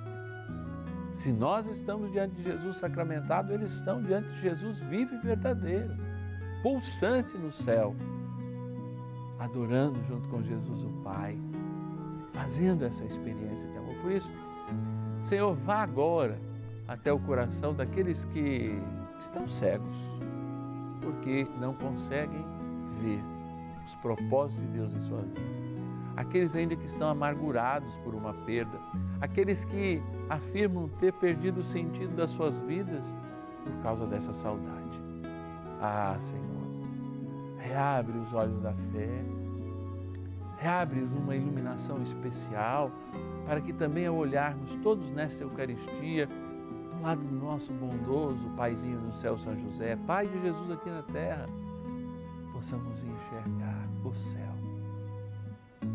Se 1.19 1.33
nós 1.33 1.67
estamos 1.67 2.13
diante 2.13 2.33
de 2.35 2.43
Jesus 2.43 2.77
sacramentado, 2.77 3.51
eles 3.51 3.73
estão 3.73 4.01
diante 4.01 4.29
de 4.29 4.39
Jesus 4.39 4.79
vivo 4.79 5.15
e 5.15 5.17
verdadeiro, 5.17 5.93
pulsante 6.63 7.37
no 7.37 7.51
céu, 7.51 7.93
adorando 9.37 10.01
junto 10.05 10.29
com 10.29 10.41
Jesus 10.41 10.81
o 10.85 10.89
Pai 11.03 11.37
fazendo 12.31 12.85
essa 12.85 13.03
experiência 13.03 13.67
de 13.67 13.77
amor. 13.77 13.95
Por 13.95 14.13
isso, 14.13 14.31
Senhor, 15.21 15.53
vá 15.55 15.81
agora 15.81 16.39
até 16.87 17.11
o 17.11 17.19
coração 17.19 17.73
daqueles 17.73 18.23
que 18.23 18.77
estão 19.19 19.45
cegos, 19.45 19.97
porque 21.01 21.45
não 21.59 21.73
conseguem 21.73 22.45
ver 23.01 23.21
os 23.83 23.93
propósitos 23.95 24.65
de 24.67 24.71
Deus 24.71 24.93
em 24.93 25.01
sua 25.01 25.21
vida. 25.23 25.41
Aqueles 26.15 26.55
ainda 26.55 26.77
que 26.77 26.85
estão 26.85 27.09
amargurados 27.09 27.97
por 27.97 28.15
uma 28.15 28.33
perda, 28.33 28.79
aqueles 29.21 29.65
que 29.65 30.01
afirmam 30.29 30.87
ter 30.99 31.13
perdido 31.13 31.59
o 31.59 31.63
sentido 31.63 32.15
das 32.15 32.29
suas 32.29 32.59
vidas 32.59 33.13
por 33.63 33.73
causa 33.83 34.05
dessa 34.05 34.33
saudade. 34.33 35.01
Ah, 35.81 36.17
Senhor, 36.19 36.45
reabre 37.57 38.17
os 38.17 38.33
olhos 38.33 38.59
da 38.61 38.73
fé 38.73 39.23
reabre-os 40.59 41.13
uma 41.13 41.35
iluminação 41.35 42.01
especial, 42.01 42.91
para 43.45 43.61
que 43.61 43.73
também 43.73 44.05
ao 44.05 44.15
olharmos 44.15 44.75
todos 44.75 45.09
nesta 45.11 45.43
Eucaristia, 45.43 46.27
do 46.27 47.01
lado 47.01 47.21
do 47.21 47.35
nosso 47.35 47.73
bondoso 47.73 48.49
Paizinho 48.57 48.99
no 48.99 49.11
céu, 49.11 49.37
São 49.37 49.57
José, 49.57 49.95
Pai 50.05 50.27
de 50.27 50.39
Jesus 50.41 50.69
aqui 50.71 50.89
na 50.89 51.01
terra, 51.03 51.45
possamos 52.51 53.01
enxergar 53.03 53.87
o 54.03 54.13
céu, 54.13 54.53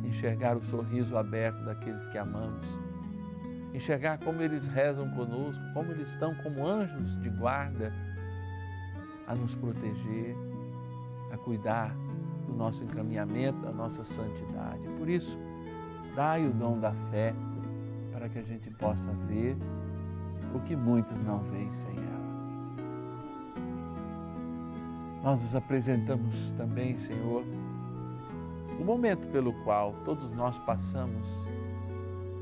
enxergar 0.03 0.57
o 0.57 0.63
sorriso 0.63 1.17
aberto 1.17 1.63
daqueles 1.65 2.07
que 2.07 2.17
amamos, 2.17 2.81
enxergar 3.75 4.19
como 4.19 4.41
eles 4.41 4.67
rezam 4.67 5.11
conosco, 5.11 5.63
como 5.75 5.91
eles 5.91 6.11
estão 6.11 6.33
como 6.37 6.67
anjos 6.67 7.21
de 7.21 7.29
guarda 7.29 7.93
a 9.27 9.35
nos 9.35 9.55
proteger, 9.57 10.37
a 11.33 11.37
cuidar 11.37 11.95
do 12.47 12.55
nosso 12.55 12.85
encaminhamento, 12.85 13.59
da 13.61 13.73
nossa 13.73 14.05
santidade. 14.05 14.87
Por 14.97 15.09
isso, 15.09 15.37
dai 16.15 16.47
o 16.47 16.53
dom 16.53 16.79
da 16.79 16.93
fé 17.11 17.35
para 18.13 18.29
que 18.29 18.39
a 18.39 18.43
gente 18.43 18.71
possa 18.71 19.11
ver 19.27 19.57
o 20.55 20.61
que 20.61 20.77
muitos 20.77 21.21
não 21.23 21.41
veem 21.41 21.73
sem 21.73 21.97
ela. 21.97 22.15
Nós 25.25 25.43
nos 25.43 25.57
apresentamos 25.57 26.53
também, 26.53 26.97
Senhor, 26.99 27.43
o 28.79 28.85
momento 28.85 29.27
pelo 29.29 29.53
qual 29.65 29.95
todos 30.05 30.31
nós 30.31 30.59
passamos 30.61 31.45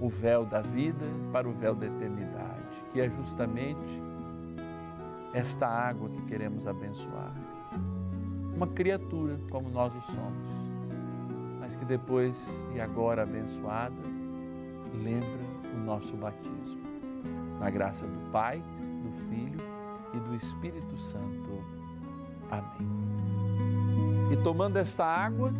o 0.02 0.08
véu 0.08 0.44
da 0.44 0.60
vida 0.60 1.06
para 1.32 1.48
o 1.48 1.52
véu 1.52 1.74
da 1.74 1.86
eternidade, 1.86 2.84
que 2.92 3.00
é 3.00 3.08
justamente 3.08 4.02
esta 5.32 5.66
água 5.66 6.10
que 6.10 6.20
queremos 6.22 6.66
abençoar 6.66 7.32
uma 8.62 8.66
criatura 8.68 9.40
como 9.50 9.68
nós 9.70 9.92
o 9.94 10.00
somos, 10.12 10.48
mas 11.58 11.74
que 11.74 11.84
depois 11.84 12.64
e 12.74 12.80
agora 12.80 13.22
abençoada, 13.22 13.96
lembra 15.02 15.28
o 15.74 15.80
nosso 15.80 16.16
batismo. 16.16 16.82
Na 17.58 17.70
graça 17.70 18.06
do 18.06 18.30
Pai, 18.30 18.62
do 19.02 19.10
Filho 19.28 19.60
e 20.14 20.18
do 20.18 20.34
Espírito 20.34 20.96
Santo. 20.96 21.64
Amém. 22.50 22.88
E 24.30 24.36
tomando 24.44 24.76
esta 24.76 25.04
água, 25.04 25.52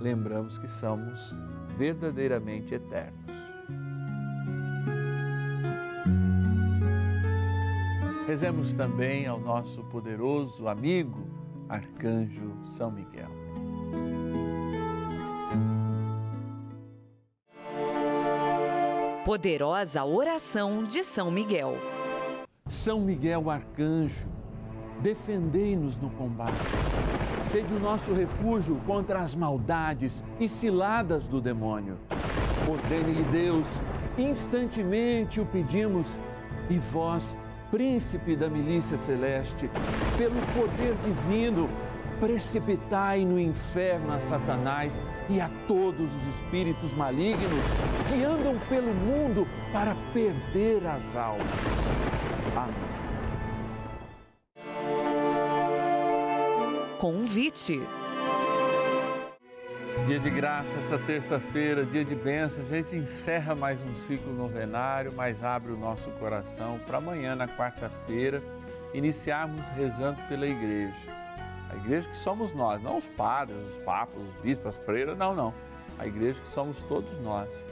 lembramos 0.00 0.56
que 0.56 0.68
somos 0.68 1.36
verdadeiramente 1.76 2.74
eternos. 2.74 3.49
Rezemos 8.30 8.74
também 8.74 9.26
ao 9.26 9.40
nosso 9.40 9.82
poderoso 9.82 10.68
amigo, 10.68 11.26
Arcanjo 11.68 12.54
São 12.64 12.88
Miguel. 12.88 13.28
Poderosa 19.24 20.04
oração 20.04 20.84
de 20.84 21.02
São 21.02 21.28
Miguel. 21.28 21.76
São 22.68 23.00
Miguel 23.00 23.50
Arcanjo, 23.50 24.28
defendei-nos 25.00 25.96
no 25.96 26.08
combate. 26.10 26.54
Sede 27.42 27.74
o 27.74 27.80
nosso 27.80 28.12
refúgio 28.12 28.80
contra 28.86 29.18
as 29.18 29.34
maldades 29.34 30.22
e 30.38 30.48
ciladas 30.48 31.26
do 31.26 31.40
demônio. 31.40 31.98
Ordene-lhe 32.70 33.24
Deus, 33.24 33.82
instantemente 34.16 35.40
o 35.40 35.46
pedimos, 35.46 36.16
e 36.70 36.78
vós, 36.78 37.34
príncipe 37.70 38.36
da 38.36 38.48
milícia 38.48 38.96
celeste, 38.96 39.70
pelo 40.18 40.40
poder 40.54 40.94
divino, 40.96 41.68
precipitai 42.20 43.24
no 43.24 43.38
inferno 43.38 44.12
a 44.12 44.20
Satanás 44.20 45.00
e 45.28 45.40
a 45.40 45.48
todos 45.66 46.14
os 46.14 46.26
espíritos 46.26 46.92
malignos 46.94 47.64
que 48.08 48.22
andam 48.24 48.58
pelo 48.68 48.92
mundo 48.92 49.46
para 49.72 49.94
perder 50.12 50.86
as 50.86 51.16
almas. 51.16 51.96
Amém. 52.54 53.00
Convite. 56.98 57.80
Dia 60.10 60.18
de 60.18 60.28
graça, 60.30 60.76
essa 60.76 60.98
terça-feira, 60.98 61.86
dia 61.86 62.04
de 62.04 62.16
bênção, 62.16 62.64
a 62.64 62.66
gente 62.66 62.96
encerra 62.96 63.54
mais 63.54 63.80
um 63.80 63.94
ciclo 63.94 64.34
novenário, 64.34 65.12
mas 65.14 65.44
abre 65.44 65.70
o 65.70 65.76
nosso 65.76 66.10
coração 66.18 66.80
para 66.84 66.98
amanhã, 66.98 67.36
na 67.36 67.46
quarta-feira, 67.46 68.42
iniciarmos 68.92 69.68
rezando 69.68 70.20
pela 70.22 70.48
igreja. 70.48 70.96
A 71.70 71.76
igreja 71.76 72.08
que 72.08 72.16
somos 72.16 72.52
nós, 72.52 72.82
não 72.82 72.98
os 72.98 73.06
padres, 73.06 73.56
os 73.64 73.78
papas, 73.84 74.20
os 74.20 74.34
bispos, 74.42 74.66
as 74.66 74.84
freiras, 74.84 75.16
não, 75.16 75.32
não. 75.32 75.54
A 75.96 76.08
igreja 76.08 76.40
que 76.40 76.48
somos 76.48 76.80
todos 76.88 77.16
nós. 77.20 77.64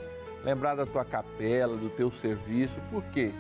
Lembrar 0.45 0.77
da 0.77 0.87
tua 0.87 1.05
capela, 1.05 1.77
do 1.77 1.91
teu 1.91 2.09
serviço, 2.09 2.77
por 2.89 3.03
quê? 3.07 3.33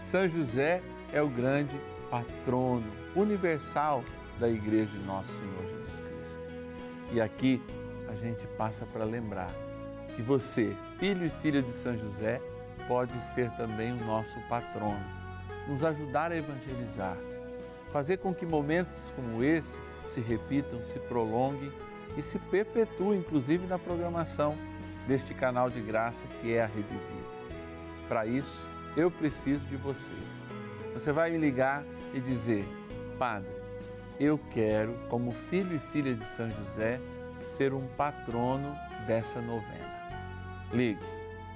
São 0.00 0.26
José 0.26 0.80
é 1.12 1.20
o 1.20 1.28
grande 1.28 1.78
patrono 2.10 2.90
universal 3.14 4.02
da 4.38 4.48
igreja 4.48 4.98
de 4.98 5.04
nosso 5.04 5.30
Senhor 5.30 5.62
Jesus 5.62 6.00
Cristo. 6.00 6.48
E 7.12 7.20
aqui, 7.20 7.60
a 8.10 8.14
gente 8.16 8.46
passa 8.58 8.84
para 8.84 9.04
lembrar 9.04 9.54
que 10.16 10.22
você, 10.22 10.76
filho 10.98 11.24
e 11.24 11.30
filha 11.30 11.62
de 11.62 11.72
São 11.72 11.96
José, 11.96 12.40
pode 12.88 13.24
ser 13.24 13.50
também 13.52 13.92
o 13.92 14.04
nosso 14.04 14.38
patrono, 14.48 15.04
nos 15.68 15.84
ajudar 15.84 16.32
a 16.32 16.36
evangelizar, 16.36 17.16
fazer 17.92 18.18
com 18.18 18.34
que 18.34 18.44
momentos 18.44 19.12
como 19.14 19.44
esse 19.44 19.78
se 20.04 20.20
repitam, 20.20 20.82
se 20.82 20.98
prolonguem 20.98 21.72
e 22.16 22.22
se 22.22 22.38
perpetuem, 22.38 23.20
inclusive 23.20 23.66
na 23.66 23.78
programação 23.78 24.56
deste 25.06 25.32
canal 25.32 25.70
de 25.70 25.80
graça 25.80 26.26
que 26.40 26.52
é 26.52 26.62
a 26.62 26.66
Rede 26.66 26.88
Vida. 26.88 27.30
Para 28.08 28.26
isso, 28.26 28.68
eu 28.96 29.10
preciso 29.10 29.64
de 29.66 29.76
você. 29.76 30.14
Você 30.94 31.12
vai 31.12 31.30
me 31.30 31.38
ligar 31.38 31.84
e 32.12 32.20
dizer: 32.20 32.66
Padre, 33.18 33.52
eu 34.18 34.38
quero, 34.50 34.94
como 35.08 35.32
filho 35.48 35.76
e 35.76 35.92
filha 35.92 36.14
de 36.14 36.26
São 36.26 36.50
José, 36.50 37.00
ser 37.50 37.74
um 37.74 37.86
patrono 37.96 38.76
dessa 39.06 39.40
novena. 39.40 39.90
Ligue 40.72 41.04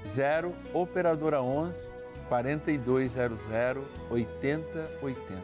0 0.05 0.55
Operadora 0.73 1.41
11 1.41 1.89
4200 2.29 3.49
8080. 4.11 5.43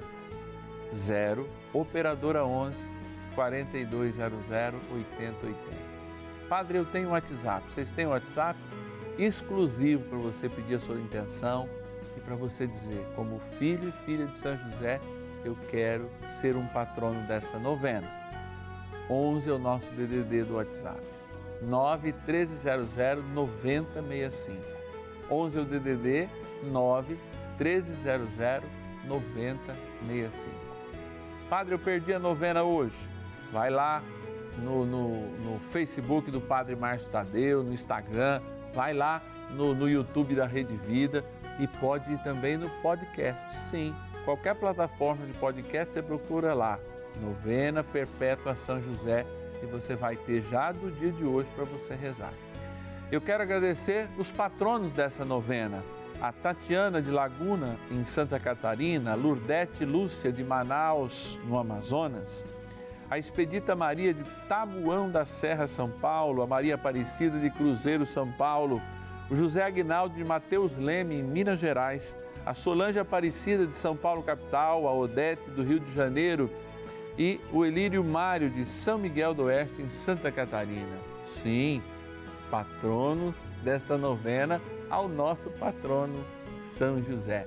0 0.93 1.49
Operadora 1.73 2.45
11 2.45 2.91
4200 3.35 4.51
8080. 4.51 5.57
Padre, 6.49 6.79
eu 6.79 6.85
tenho 6.85 7.11
WhatsApp. 7.11 7.73
Vocês 7.73 7.93
têm 7.93 8.07
WhatsApp? 8.07 8.59
Exclusivo 9.17 10.03
para 10.09 10.19
você 10.19 10.49
pedir 10.49 10.75
a 10.75 10.81
sua 10.81 10.97
intenção 10.97 11.69
e 12.17 12.21
para 12.21 12.35
você 12.35 12.67
dizer, 12.67 13.07
como 13.15 13.39
filho 13.39 13.89
e 13.89 14.05
filha 14.05 14.27
de 14.27 14.37
São 14.37 14.57
José, 14.59 15.01
eu 15.45 15.57
quero 15.71 16.11
ser 16.29 16.57
um 16.57 16.67
patrono 16.67 17.25
dessa 17.29 17.57
novena. 17.59 18.20
11 19.11 19.51
é 19.51 19.53
o 19.53 19.59
nosso 19.59 19.91
DDD 19.91 20.45
do 20.45 20.55
WhatsApp. 20.55 21.01
9 21.63 22.15
1300 22.27 22.95
9065. 23.35 24.63
11 25.29 25.59
é 25.59 25.61
o 25.61 25.65
DDD 25.65 26.29
9 26.71 27.19
1300 27.59 28.37
9065. 29.05 30.55
Padre, 31.49 31.75
eu 31.75 31.79
perdi 31.79 32.15
a 32.15 32.19
novena 32.19 32.63
hoje. 32.63 32.97
Vai 33.53 33.71
lá 33.71 34.03
no, 34.59 34.87
no, 34.87 35.27
no 35.39 35.59
Facebook 35.59 36.31
do 36.31 36.41
Padre 36.41 36.77
Márcio 36.77 37.11
Tadeu, 37.11 37.65
no 37.65 37.73
Instagram, 37.73 38.41
vai 38.73 38.95
lá 38.95 39.21
no, 39.51 39.75
no 39.75 39.89
YouTube 39.89 40.35
da 40.37 40.47
Rede 40.47 40.77
Vida 40.77 41.25
e 41.59 41.67
pode 41.67 42.13
ir 42.13 42.23
também 42.23 42.57
no 42.57 42.71
podcast. 42.83 43.53
Sim, 43.59 43.95
qualquer 44.25 44.55
plataforma 44.55 45.27
de 45.27 45.33
podcast 45.35 45.93
você 45.93 46.03
procura 46.03 46.55
lá. 46.55 46.79
Novena 47.21 47.83
Perpétua 47.83 48.55
São 48.55 48.81
José 48.81 49.27
e 49.63 49.67
você 49.67 49.95
vai 49.95 50.17
ter 50.17 50.43
já 50.43 50.73
do 50.73 50.91
dia 50.91 51.13
de 51.13 51.25
hoje 51.25 51.51
para 51.55 51.65
você 51.65 51.95
rezar. 51.95 52.33
Eu 53.11 53.21
quero 53.21 53.43
agradecer 53.43 54.09
os 54.17 54.31
patronos 54.31 54.93
dessa 54.93 55.25
novena. 55.25 55.83
A 56.21 56.33
Tatiana 56.33 57.01
de 57.01 57.11
Laguna, 57.11 57.77
em 57.91 58.05
Santa 58.05 58.39
Catarina, 58.39 59.15
Lurdete 59.15 59.85
Lúcia 59.85 60.31
de 60.31 60.45
Manaus, 60.45 61.41
no 61.45 61.59
Amazonas, 61.59 62.47
a 63.11 63.19
Expedita 63.19 63.75
Maria 63.75 64.15
de 64.15 64.23
Tabuão 64.49 65.11
da 65.11 65.25
Serra, 65.25 65.67
São 65.67 65.91
Paulo, 65.91 66.43
a 66.43 66.47
Maria 66.47 66.77
Aparecida 66.77 67.39
de 67.41 67.51
Cruzeiro, 67.51 68.07
São 68.07 68.31
Paulo, 68.31 68.81
o 69.29 69.35
José 69.35 69.65
Aguinaldo 69.65 70.15
de 70.15 70.23
Mateus 70.23 70.77
Leme, 70.77 71.17
em 71.17 71.23
Minas 71.23 71.59
Gerais, 71.59 72.17
a 72.47 72.55
Solange 72.55 72.99
Aparecida 72.99 73.67
de 73.67 73.75
São 73.75 73.97
Paulo, 73.97 74.23
capital, 74.23 74.87
a 74.87 74.95
Odete 74.95 75.51
do 75.51 75.63
Rio 75.63 75.81
de 75.81 75.93
Janeiro 75.93 76.49
e 77.21 77.39
o 77.53 77.67
Elírio 77.67 78.03
Mário 78.03 78.49
de 78.49 78.65
São 78.65 78.97
Miguel 78.97 79.35
do 79.35 79.43
Oeste, 79.43 79.83
em 79.83 79.91
Santa 79.91 80.33
Catarina. 80.33 80.97
Sim, 81.27 81.83
patronos 82.51 83.37
desta 83.63 83.99
novena 83.99 84.59
ao 84.89 85.07
nosso 85.07 85.51
patrono 85.51 86.25
São 86.65 87.03
José. 87.03 87.47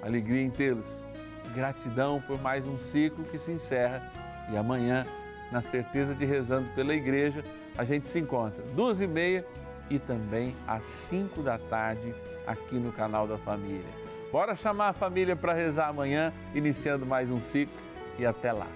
Alegria 0.00 0.42
em 0.42 0.50
tê-los. 0.50 1.04
Gratidão 1.52 2.22
por 2.28 2.40
mais 2.40 2.64
um 2.64 2.78
ciclo 2.78 3.24
que 3.24 3.40
se 3.40 3.50
encerra 3.50 4.08
e 4.52 4.56
amanhã, 4.56 5.04
na 5.50 5.62
certeza 5.62 6.14
de 6.14 6.24
rezando 6.24 6.68
pela 6.76 6.94
igreja, 6.94 7.44
a 7.76 7.82
gente 7.82 8.08
se 8.08 8.20
encontra 8.20 8.62
duas 8.76 9.00
e 9.00 9.06
meia 9.08 9.44
e 9.90 9.98
também 9.98 10.54
às 10.64 10.84
cinco 10.84 11.42
da 11.42 11.58
tarde 11.58 12.14
aqui 12.46 12.76
no 12.76 12.92
canal 12.92 13.26
da 13.26 13.36
Família. 13.36 13.90
Bora 14.30 14.54
chamar 14.54 14.90
a 14.90 14.92
família 14.92 15.34
para 15.34 15.54
rezar 15.54 15.88
amanhã, 15.88 16.32
iniciando 16.54 17.04
mais 17.04 17.32
um 17.32 17.40
ciclo 17.40 17.74
e 18.16 18.24
até 18.24 18.52
lá. 18.52 18.68